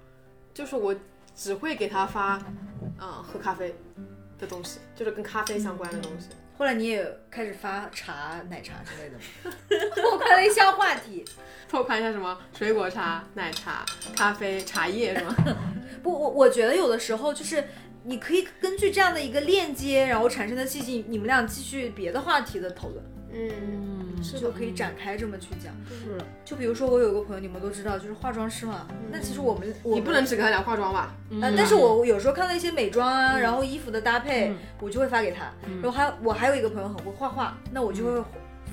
[0.54, 0.96] 就是我
[1.36, 2.38] 只会给他发，
[3.00, 3.74] 嗯，喝咖啡
[4.40, 6.28] 的东西，就是跟咖啡相关的东西。
[6.58, 9.56] 后来你也开始发茶、奶茶之类的吗？
[9.96, 11.26] 拓宽了一项话题。
[11.68, 13.84] 拓宽一下什么水果茶、奶茶、
[14.16, 15.36] 咖啡、茶叶是吗？
[16.04, 17.64] 不，我我觉得有的时候就是
[18.04, 25.74] 你可以根据这样的一个链接，然后产生的信息，你们俩继续别的话题的讨论，嗯，是的，就可以展开这么去讲。
[25.88, 28.88] 是，就比如说我有个朋友，你们都知道，就是化妆师嘛。
[29.12, 31.16] 那其实我们我你不能只跟他聊化妆吧？
[31.42, 35.52] 呃，但是我有时候看到一些美妆啊，然后衣服的搭配，嗯我就会发给他。
[35.82, 38.24] 然后还我还有一个朋友很会画画，那我就会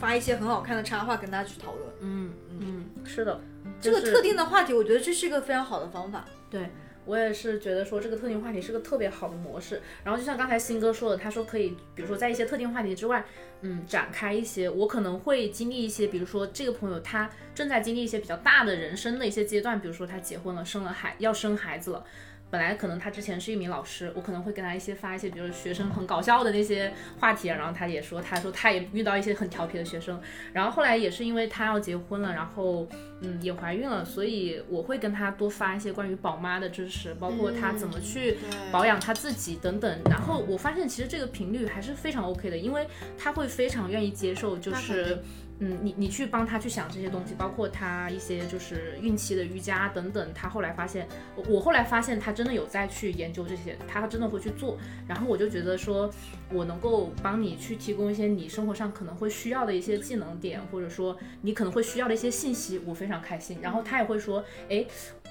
[0.00, 1.88] 发一些很好看的插画跟他去讨论。
[2.00, 3.40] 嗯嗯，是的，
[3.80, 6.24] 这个特定的话题，我觉得这是一个非常好的方法。
[6.50, 6.68] 对
[7.08, 9.80] 我也是觉得说这个特定话题是个特别好的模式。
[10.04, 13.24] 然后就像刚才新哥说的，他说可以，比如说在一些特定话题之外，
[13.62, 14.68] 嗯，展开一些。
[14.68, 22.04] 我可能会经历一些，比如说这个朋友他正在经历一些比较大的人生的一些阶段，比如说他结婚了，生了孩，要生孩子了。
[22.50, 30.20] 本来可能他之前是一名老师，我可能会跟他一些发一些，比如说学生很搞笑的那些话题啊，然后他也说，他说他也遇到一些很调皮的学生，
[30.52, 32.88] 然后后来也是因为他要结婚了，然后
[33.20, 38.38] 嗯也怀孕了，所以我会跟他多发一些关于宝妈的知识，包括他怎么去
[38.72, 40.00] 保养他自己等等。
[40.08, 42.86] 然后我发现其实这个频率还是非常 OK 的，因为
[43.18, 45.18] 他会非常愿意接受，就是。
[45.60, 56.08] 嗯，你你去帮他去想这些东西，包括他一些就是孕期的瑜伽等等，他后来发现，我我后来发现他真的有在去研究这些，他真的会去做，然后我就觉得说，
[56.52, 63.58] 我能够帮你去提供一些你生活上可能会需要的一些技能点，或者说你可能会需要的一些信息，我非常开心。
[63.60, 64.86] 然后他也会说，哎，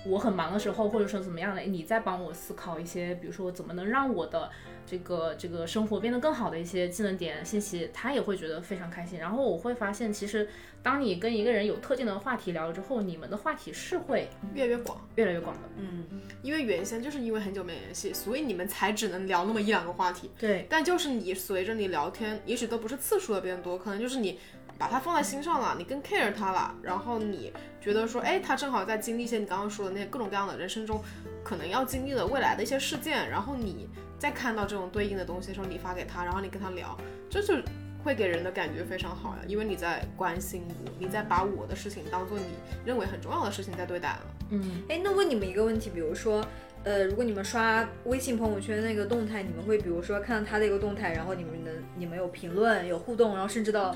[0.07, 4.49] 我很忙的时候，或者说怎么样的，你在帮我思考一些，比如说怎么能让我的
[4.85, 9.19] 这个这个生活变得更好的一些技能点信息，他也会觉得非常开心。
[9.19, 10.47] 然后我会发现，其实
[10.81, 15.61] 当你跟一个人有特定的话题聊了之后，你们的话题是会越来越广，越来越广的。
[15.77, 16.05] 嗯，
[16.41, 20.31] 因为原先就是因为很久没联系，所以你们才只能聊那么一两个话题。
[20.39, 24.39] 对，但就是你随着你聊天，也许都不是次数的变多，可能就是你
[24.77, 31.01] 把它放在心上了，你更 care 他了，然后你觉得说，哎，他正好在经历一些你刚刚说的那些各种各样的人生中
[31.43, 36.97] 可能要经历的未来的一些事件，然后你再看到这种对应的东西的时候，你发给他，然后你跟他聊，
[37.29, 37.55] 这就
[38.03, 42.45] 会给人的感觉非常好呀，因为你在关心我，你在把我的事情当做你
[42.85, 44.21] 认为很重要的事情在对待了。
[44.51, 46.45] 嗯，哎，那问你们一个问题，比如说，
[46.83, 53.93] 呃，如果你们刷微信朋友圈那个动态，你们会比如说看到他的一个动态，然后你们能你们有评论、有互动，然后甚至到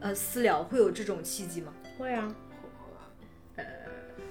[0.00, 1.72] 呃私聊，会有这种契机吗？
[1.98, 2.34] 会啊，
[3.56, 3.64] 呃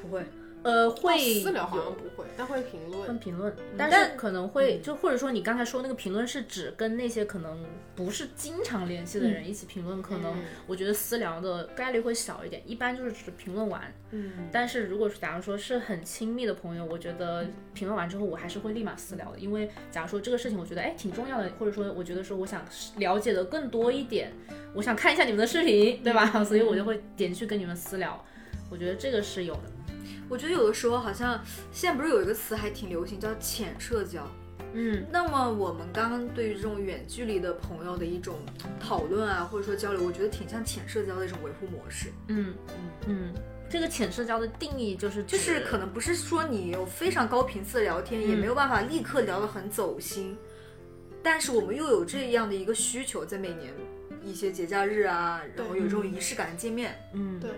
[0.02, 0.26] 不会。
[0.62, 3.20] 呃，会私聊好像不会，但会评会论。
[3.20, 13.82] 评论，但但是可能会就或者说你刚才说那个评论是指跟那些可能不是经常联系的人一起评论，可能嗯我觉得私聊的概率会小一点，一般就是只评论完。
[14.12, 22.66] 嗯，但是如果是假如说是很亲密的朋友，我觉得评论完之后我还是会立马私聊的，因为假如说这个事情我觉得哎挺重要的，或者说我觉得说我想
[22.98, 24.34] 了解的更多一点，
[24.74, 26.44] 我想看一下你们的视频，对吧？
[26.44, 28.22] 所以我就会点去跟你们私聊，
[28.70, 29.62] 我觉得这个是有的。
[30.30, 34.26] 我觉得有的时候好像现在不是有一个词还挺流行，叫浅社交。
[34.72, 38.36] 嗯那么我们刚刚对于这种远距离的朋友的一种
[38.80, 42.10] 讨论啊，或者说交流，我觉得挺像浅社交的一种维护模式。
[42.28, 42.74] 嗯嗯
[43.08, 43.34] 嗯，
[43.68, 50.38] 这个浅社交的定义就是就是可能不是说你有非常高频次的聊天，也没有办法立刻聊得很走心，
[51.24, 53.74] 但是我们又有这样的一个需求，在每年
[54.24, 56.96] 一些节假日啊，然后有这种仪式感的见面。
[57.14, 57.50] 嗯对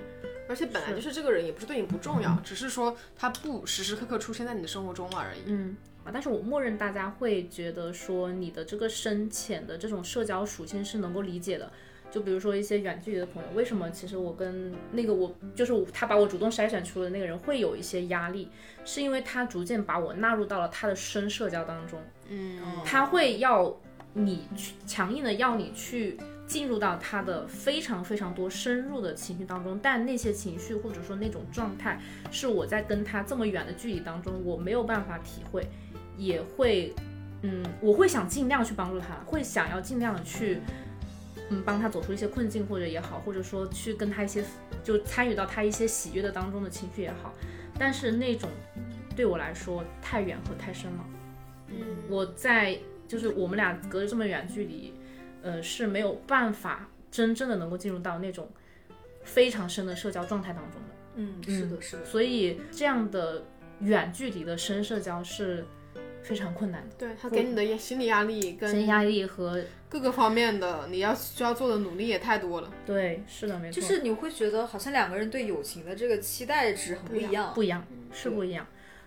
[0.51, 5.39] 而且本来就是这个人也不是对你不重要，只是说他不时时刻刻出现在你的生活中了而已。
[5.45, 11.71] 嗯啊，但是我默认大家会觉得说你的这个深浅的这种社交属性是能够理解的。
[12.11, 18.49] 就比如说一些远距离的朋友，为什么其实我跟那个我就是他把我主动筛选出的那个人会有一些压力，
[18.83, 23.73] 是因为他逐渐把我纳入到了他的深社交当中，嗯，他会要
[24.11, 26.19] 你去强硬的要你去
[26.51, 31.97] 进入到他的非常非常多深入的情绪当中，但那些情绪或者说那种状态，
[32.29, 35.65] 是我在跟他这么远的距离当中我没有办法体会，
[36.17, 36.93] 也会，
[37.43, 40.59] 嗯，我会想尽量去帮助他，会想要尽量的去。
[41.53, 44.43] 嗯，帮他走出一些困境，或者也好，或者说去跟他一些，
[44.83, 47.33] 就参与到他一些喜悦的当中的情绪也好，
[47.77, 48.49] 但是那种
[49.17, 51.05] 对我来说太远和太深了。
[51.67, 51.75] 嗯
[52.09, 54.93] 我在就是我们俩隔着这么远距离，
[55.41, 58.49] 呃是没有办法真正的能够进入到那种
[59.23, 60.87] 非常深的社交状态当中的。
[61.15, 62.05] 嗯，是的，是的。
[62.05, 63.43] 所以这样的
[63.79, 65.65] 远距离的深社交是
[66.23, 72.71] 非常困难的，对他给你的心理压力心理跟压力和各个方面的，你要需要做的努力也太多了。
[72.85, 77.51] 对，是的，没错，就是你会觉得好像两个人对友情的这个期待值很不一样。
[77.53, 78.65] 不一样，是不一样。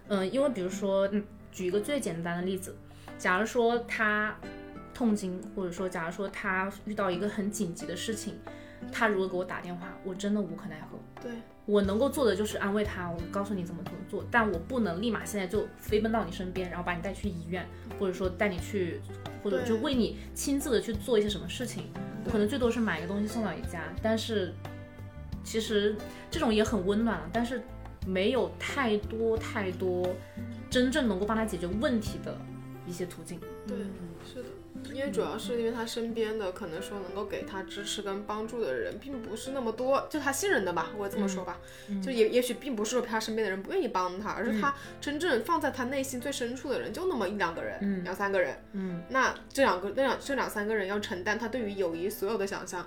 [0.09, 2.77] 嗯，因为比如说，嗯，举一个最简单的例子，
[3.17, 4.37] 假如说他
[4.95, 8.35] 痛经，或者说假如说他遇到一个很紧急的事情，
[8.93, 10.99] 他如果给我打电话，我真的无可奈何。
[11.21, 11.33] 对，
[11.67, 17.67] 我能够做的就是安慰他，我告诉你怎么怎么做，但我不能立马现在就飞奔到你身边，然后把你带去医院，
[17.99, 19.01] 或者说带你去，
[19.43, 21.85] 或者就为你亲自的去做一些什么事情。
[22.25, 24.55] 我可能最多是买个东西送到你家，但是
[25.43, 25.97] 其实
[26.31, 27.63] 这种也很温暖了，但是
[28.07, 30.07] 没有太多太多
[30.71, 32.37] 真正能够帮他解决问题的
[32.87, 33.41] 一些途径。
[33.67, 33.77] 对，
[34.93, 41.59] 因为主要是因为他身边的可能说能够给他支持跟帮助的人并不是那么多，就他信任的吧，我这么说吧，
[42.03, 52.87] 就也也许并不是说他身边的人不愿意帮他，而是他真正放在他内心最深处的人就那么一两个人，两三个人，嗯，那这两个那两这两三个人要承担他对于友谊所有的想象，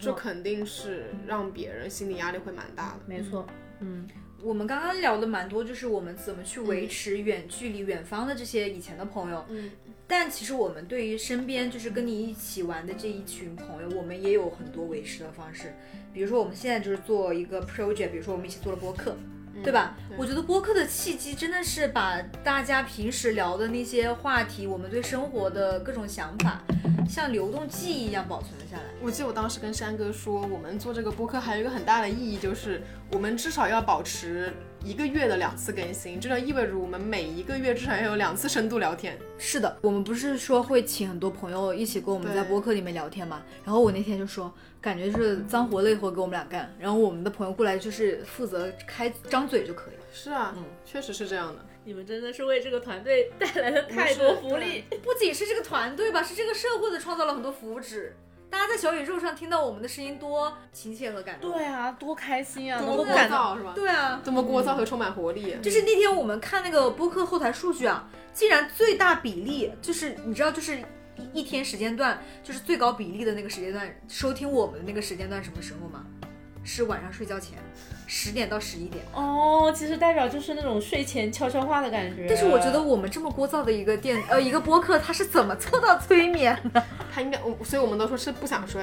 [0.00, 3.00] 这肯定是让别人心理压力会蛮大的。
[3.06, 3.46] 没错，
[3.80, 4.08] 嗯
[4.44, 9.42] 我们刚刚聊的蛮多，就是我们怎么去维持远距离、远方的这些以前的朋友。
[9.48, 9.70] 嗯，
[10.06, 15.72] 但其实我们对于身边就是跟你一起玩的这一群朋友，我们也有很多维持的方式。
[16.12, 19.16] 比如说我们现在就是做一个 project，比如说我们一起做了播客，
[19.62, 19.96] 对吧？
[20.08, 26.62] 对我觉得播客的契机真的是把大家平时聊的那些话题，我们对生活的各种想法，
[27.08, 28.82] 像流动记忆一样保存了下来。
[29.00, 32.82] 我记得我当时跟山哥说，我们做这个播客还有一个很大的意义，就是
[33.12, 34.52] 我们至少要保持
[34.84, 39.18] 一个月的两次更新，这就意味着我们每一个月至少要有两次深度聊天。
[39.38, 43.42] 是的，我们不是说会请很多朋友一起跟我们在播客里面聊天嘛？
[43.64, 50.02] 然后我那天就说，感觉是脏活累活给我们俩干，然后我们的朋友过来就是负责开张嘴就可以了。
[50.12, 51.64] 是啊，嗯确实是这样的。
[51.86, 54.84] 你们真的是为这个团队带来了太多福利。
[55.02, 58.10] 不仅是这个团队吧，是这个社会的创造了很多福祉。
[58.54, 61.50] 大家在小宇宙上听到我们的声音，多亲切和感动。
[61.50, 63.56] 对啊，多开心啊，多聒能够感到。
[63.56, 63.72] 噪是吧？
[63.74, 65.56] 对啊，多么聒噪和充满活力。
[65.60, 76.06] 就是那天我们看那个播客后台数据啊，竟然最大比例就是你知道，就是一一天时间段，就是最高比例的那个时间段，收听我们的那个时间段什么时候吗？
[76.64, 77.58] 是晚上睡觉前，
[78.06, 79.04] 十点到十一点。
[79.12, 82.26] 哦，其实代表就是那种睡前悄悄话的感觉。
[82.28, 86.82] 但是我觉得我们这么聒噪的一个电呃一个播客，它是怎么做到催眠的？
[87.12, 88.82] 他应该，我所以我们都说是不想睡，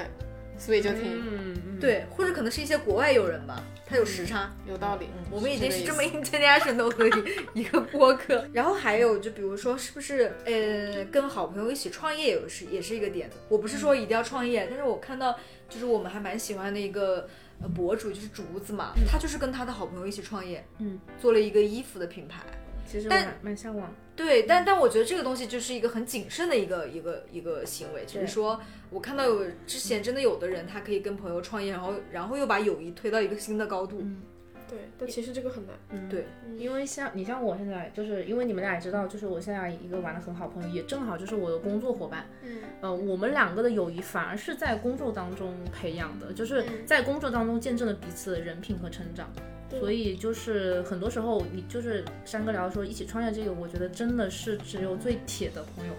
[0.57, 4.51] 所以就听，嗯，嗯，对，或者可能是一些国外友人吧，他有时差。
[4.67, 5.07] 有道理。
[5.29, 13.37] 我们已经是这么 international 的一个播客，然后还有就比如说是不是呃跟好朋友一起创业也是也是一个点子。
[13.49, 15.35] 我不是说一定要创业，但是我看到
[15.67, 22.41] 就是我们还蛮喜欢的一个呃博主，就是竹子嘛，他就是跟他的好朋友一起创业，嗯，做了一个衣服的品牌。
[22.85, 23.93] 其实我但蛮向往。
[24.15, 28.59] 对，但但我觉得这个东西就是一个很谨慎的一个一个一个行为，就是说
[28.89, 34.03] 我看到有之前真的有的人，他可以跟朋友创业，然后然后又把友谊推到一个新的高度。
[34.71, 35.75] 对，但其实这个很难。
[35.89, 36.25] 嗯，对，
[36.57, 42.25] 因为像你像我现在，就是因为你们俩也知道，就是我现在一个玩的很好朋友，也正好就是我的工作伙伴。
[42.41, 49.29] 嗯，呃，我们两个的友谊反而是在工作当中培养的，就是嗯在工作当中见证了彼此的人品和成长。
[49.79, 55.93] 所以就是很多时候，你就是山哥聊说一起创业这个，我觉得真的是只有最铁的朋友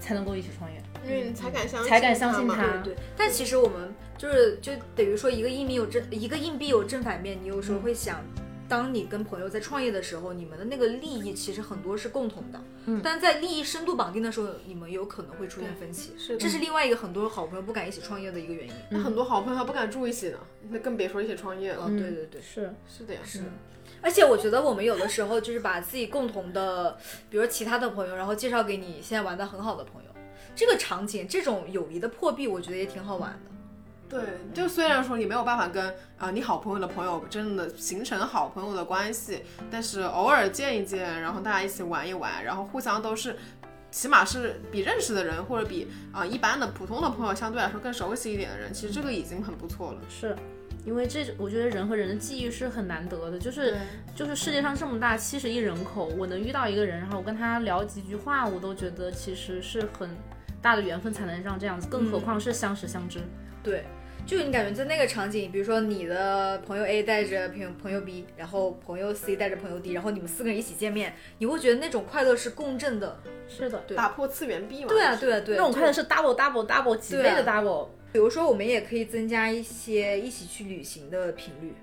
[0.00, 0.82] 才能够一起创业。
[1.04, 2.48] 因为你才敢相信，才敢相信。
[2.48, 8.22] 他对对，但其实我们就是就等于说一个硬币有正一个硬币有正反面，你有时候会想。
[8.68, 18.74] 当你跟朋友在创业的时候，你们的那个利益其实很多是共同的，嗯但在利益深度绑定的时候，你们有可能会出现分歧，是的这是另外一个很多好朋友不敢一起创业的一个原因。
[18.90, 21.86] 那很多好朋友他不敢住一起呢，那更别说一起创业了。
[21.86, 23.42] 哦，对对对，是，是的呀，是
[24.00, 26.96] 而且我觉得我们有的时候就是把自己共同的，
[27.28, 30.10] 比如说其他的朋友，然后介绍给你现在玩的很好的朋友，
[30.54, 33.49] 这个场景，这种友谊的破壁，我觉得也挺好玩的。
[34.10, 34.20] 对，
[34.52, 43.36] 就虽然说你没有办法跟啊、你好朋友的朋友真的形成好朋友的关系，但是偶尔见一见，然后大家一起玩一玩，然后互相都是。
[43.92, 50.00] 起码是比认识的人，或者比啊、一般的普通的朋友相对来说更熟悉一点的人，其实这个已经很不错了。
[50.08, 50.36] 是。
[50.86, 53.76] 因为这，我觉得人和人的记忆是很难得的，就是
[54.14, 60.08] 就是世界上这么大，七十亿人口，我能遇到一个人，然后我跟他聊几句话，我都觉得其实是很
[60.62, 63.18] 大的缘分才能让这样子，更何况是相识相知。
[63.60, 63.84] 对，
[64.30, 73.18] 就你感觉在那个场景，比如说你的朋友 A 带着朋友朋友 B，然后朋友 C 带着朋友 D，然后你们四个人一起见面，你会觉得那种快乐是共振的。
[73.48, 74.88] 是的，对打破次元壁嘛。
[74.88, 77.88] 对啊，对啊，对啊，那种快乐是 double double double 几倍的 double。
[78.12, 81.74] 比如说，我们也可以增加一些一起去旅行的频率，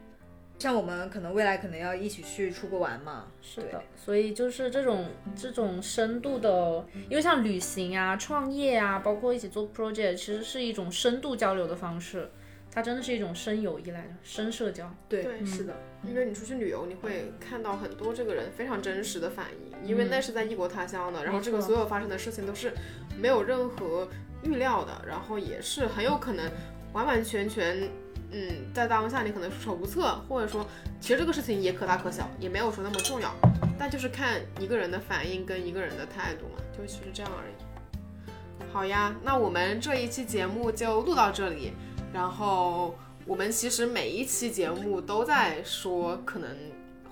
[0.57, 3.25] 像我们可能未来可能要一起去出国玩嘛。
[3.41, 12.29] 是的，所以就是这种这种深度的，因为像旅行啊、创业啊，包括一起做 project，其实是一种深度交流的方式，
[12.77, 14.87] 它真的是一种深友谊来的，深社交。
[15.09, 22.71] 对，对是的，因为你出去旅游，你会看到很多这个人非常真实的反应，因为那是在异国他乡的，然后这个所有发生的事情都是
[23.19, 24.07] 没有任何
[24.43, 26.47] 预料的，然后也是很有可能
[26.93, 27.89] 完完全全，
[28.29, 30.63] 嗯，在当下你可能束手无策，或者说
[31.01, 33.33] 其实这个事情也可大可小，也没有说那么重要，
[33.79, 38.67] 但就是看一个人的反应跟一个人的态度嘛，就其实这样而已。
[38.71, 41.73] 好呀，那我们这一期节目就录到这里。
[42.13, 42.95] 然后
[43.25, 46.49] 我们其实每一期节目都在说，可能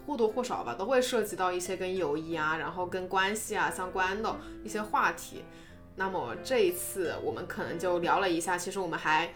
[0.05, 5.43] 或多或少吧，都会涉及到一些跟友谊啊，然后跟关系啊相关的一些话题。
[5.95, 9.33] 那么这一次我们可能就聊了一下，其实我们还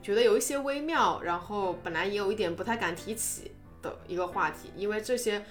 [0.00, 5.44] 觉得有一些微妙，然后本来也有一点不太敢提起的一个话题，因为这些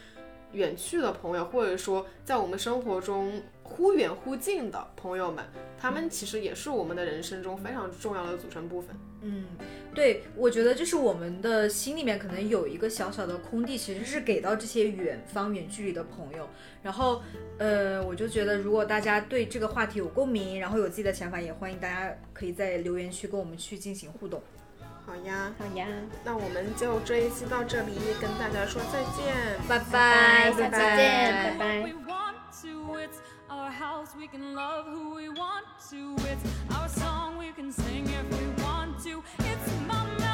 [0.53, 5.45] 远去的朋友，或者说在我们生活中忽远忽近的朋友们，
[5.77, 8.95] 他们其实也是我们的人生中非常重要的组成部分。
[9.23, 9.45] 嗯，
[9.93, 16.49] 对，我觉得就是我们的心里面可能有一个小小的空地，其实是给到这些远方、远距离的朋友。
[16.81, 17.21] 然后，
[17.59, 24.41] 呃，我就觉得如果大家对这个话题有共鸣，然后有自己的想法，也欢迎大家可以在留言区跟我们去进行互动。
[25.05, 25.87] 好呀，好呀，
[26.23, 29.35] 那我们就这一期到这里，跟大家说再见，
[29.67, 31.93] 拜拜，拜，下次见，拜拜。
[37.41, 39.23] We can sing if we want to.
[39.39, 40.30] It's my melody.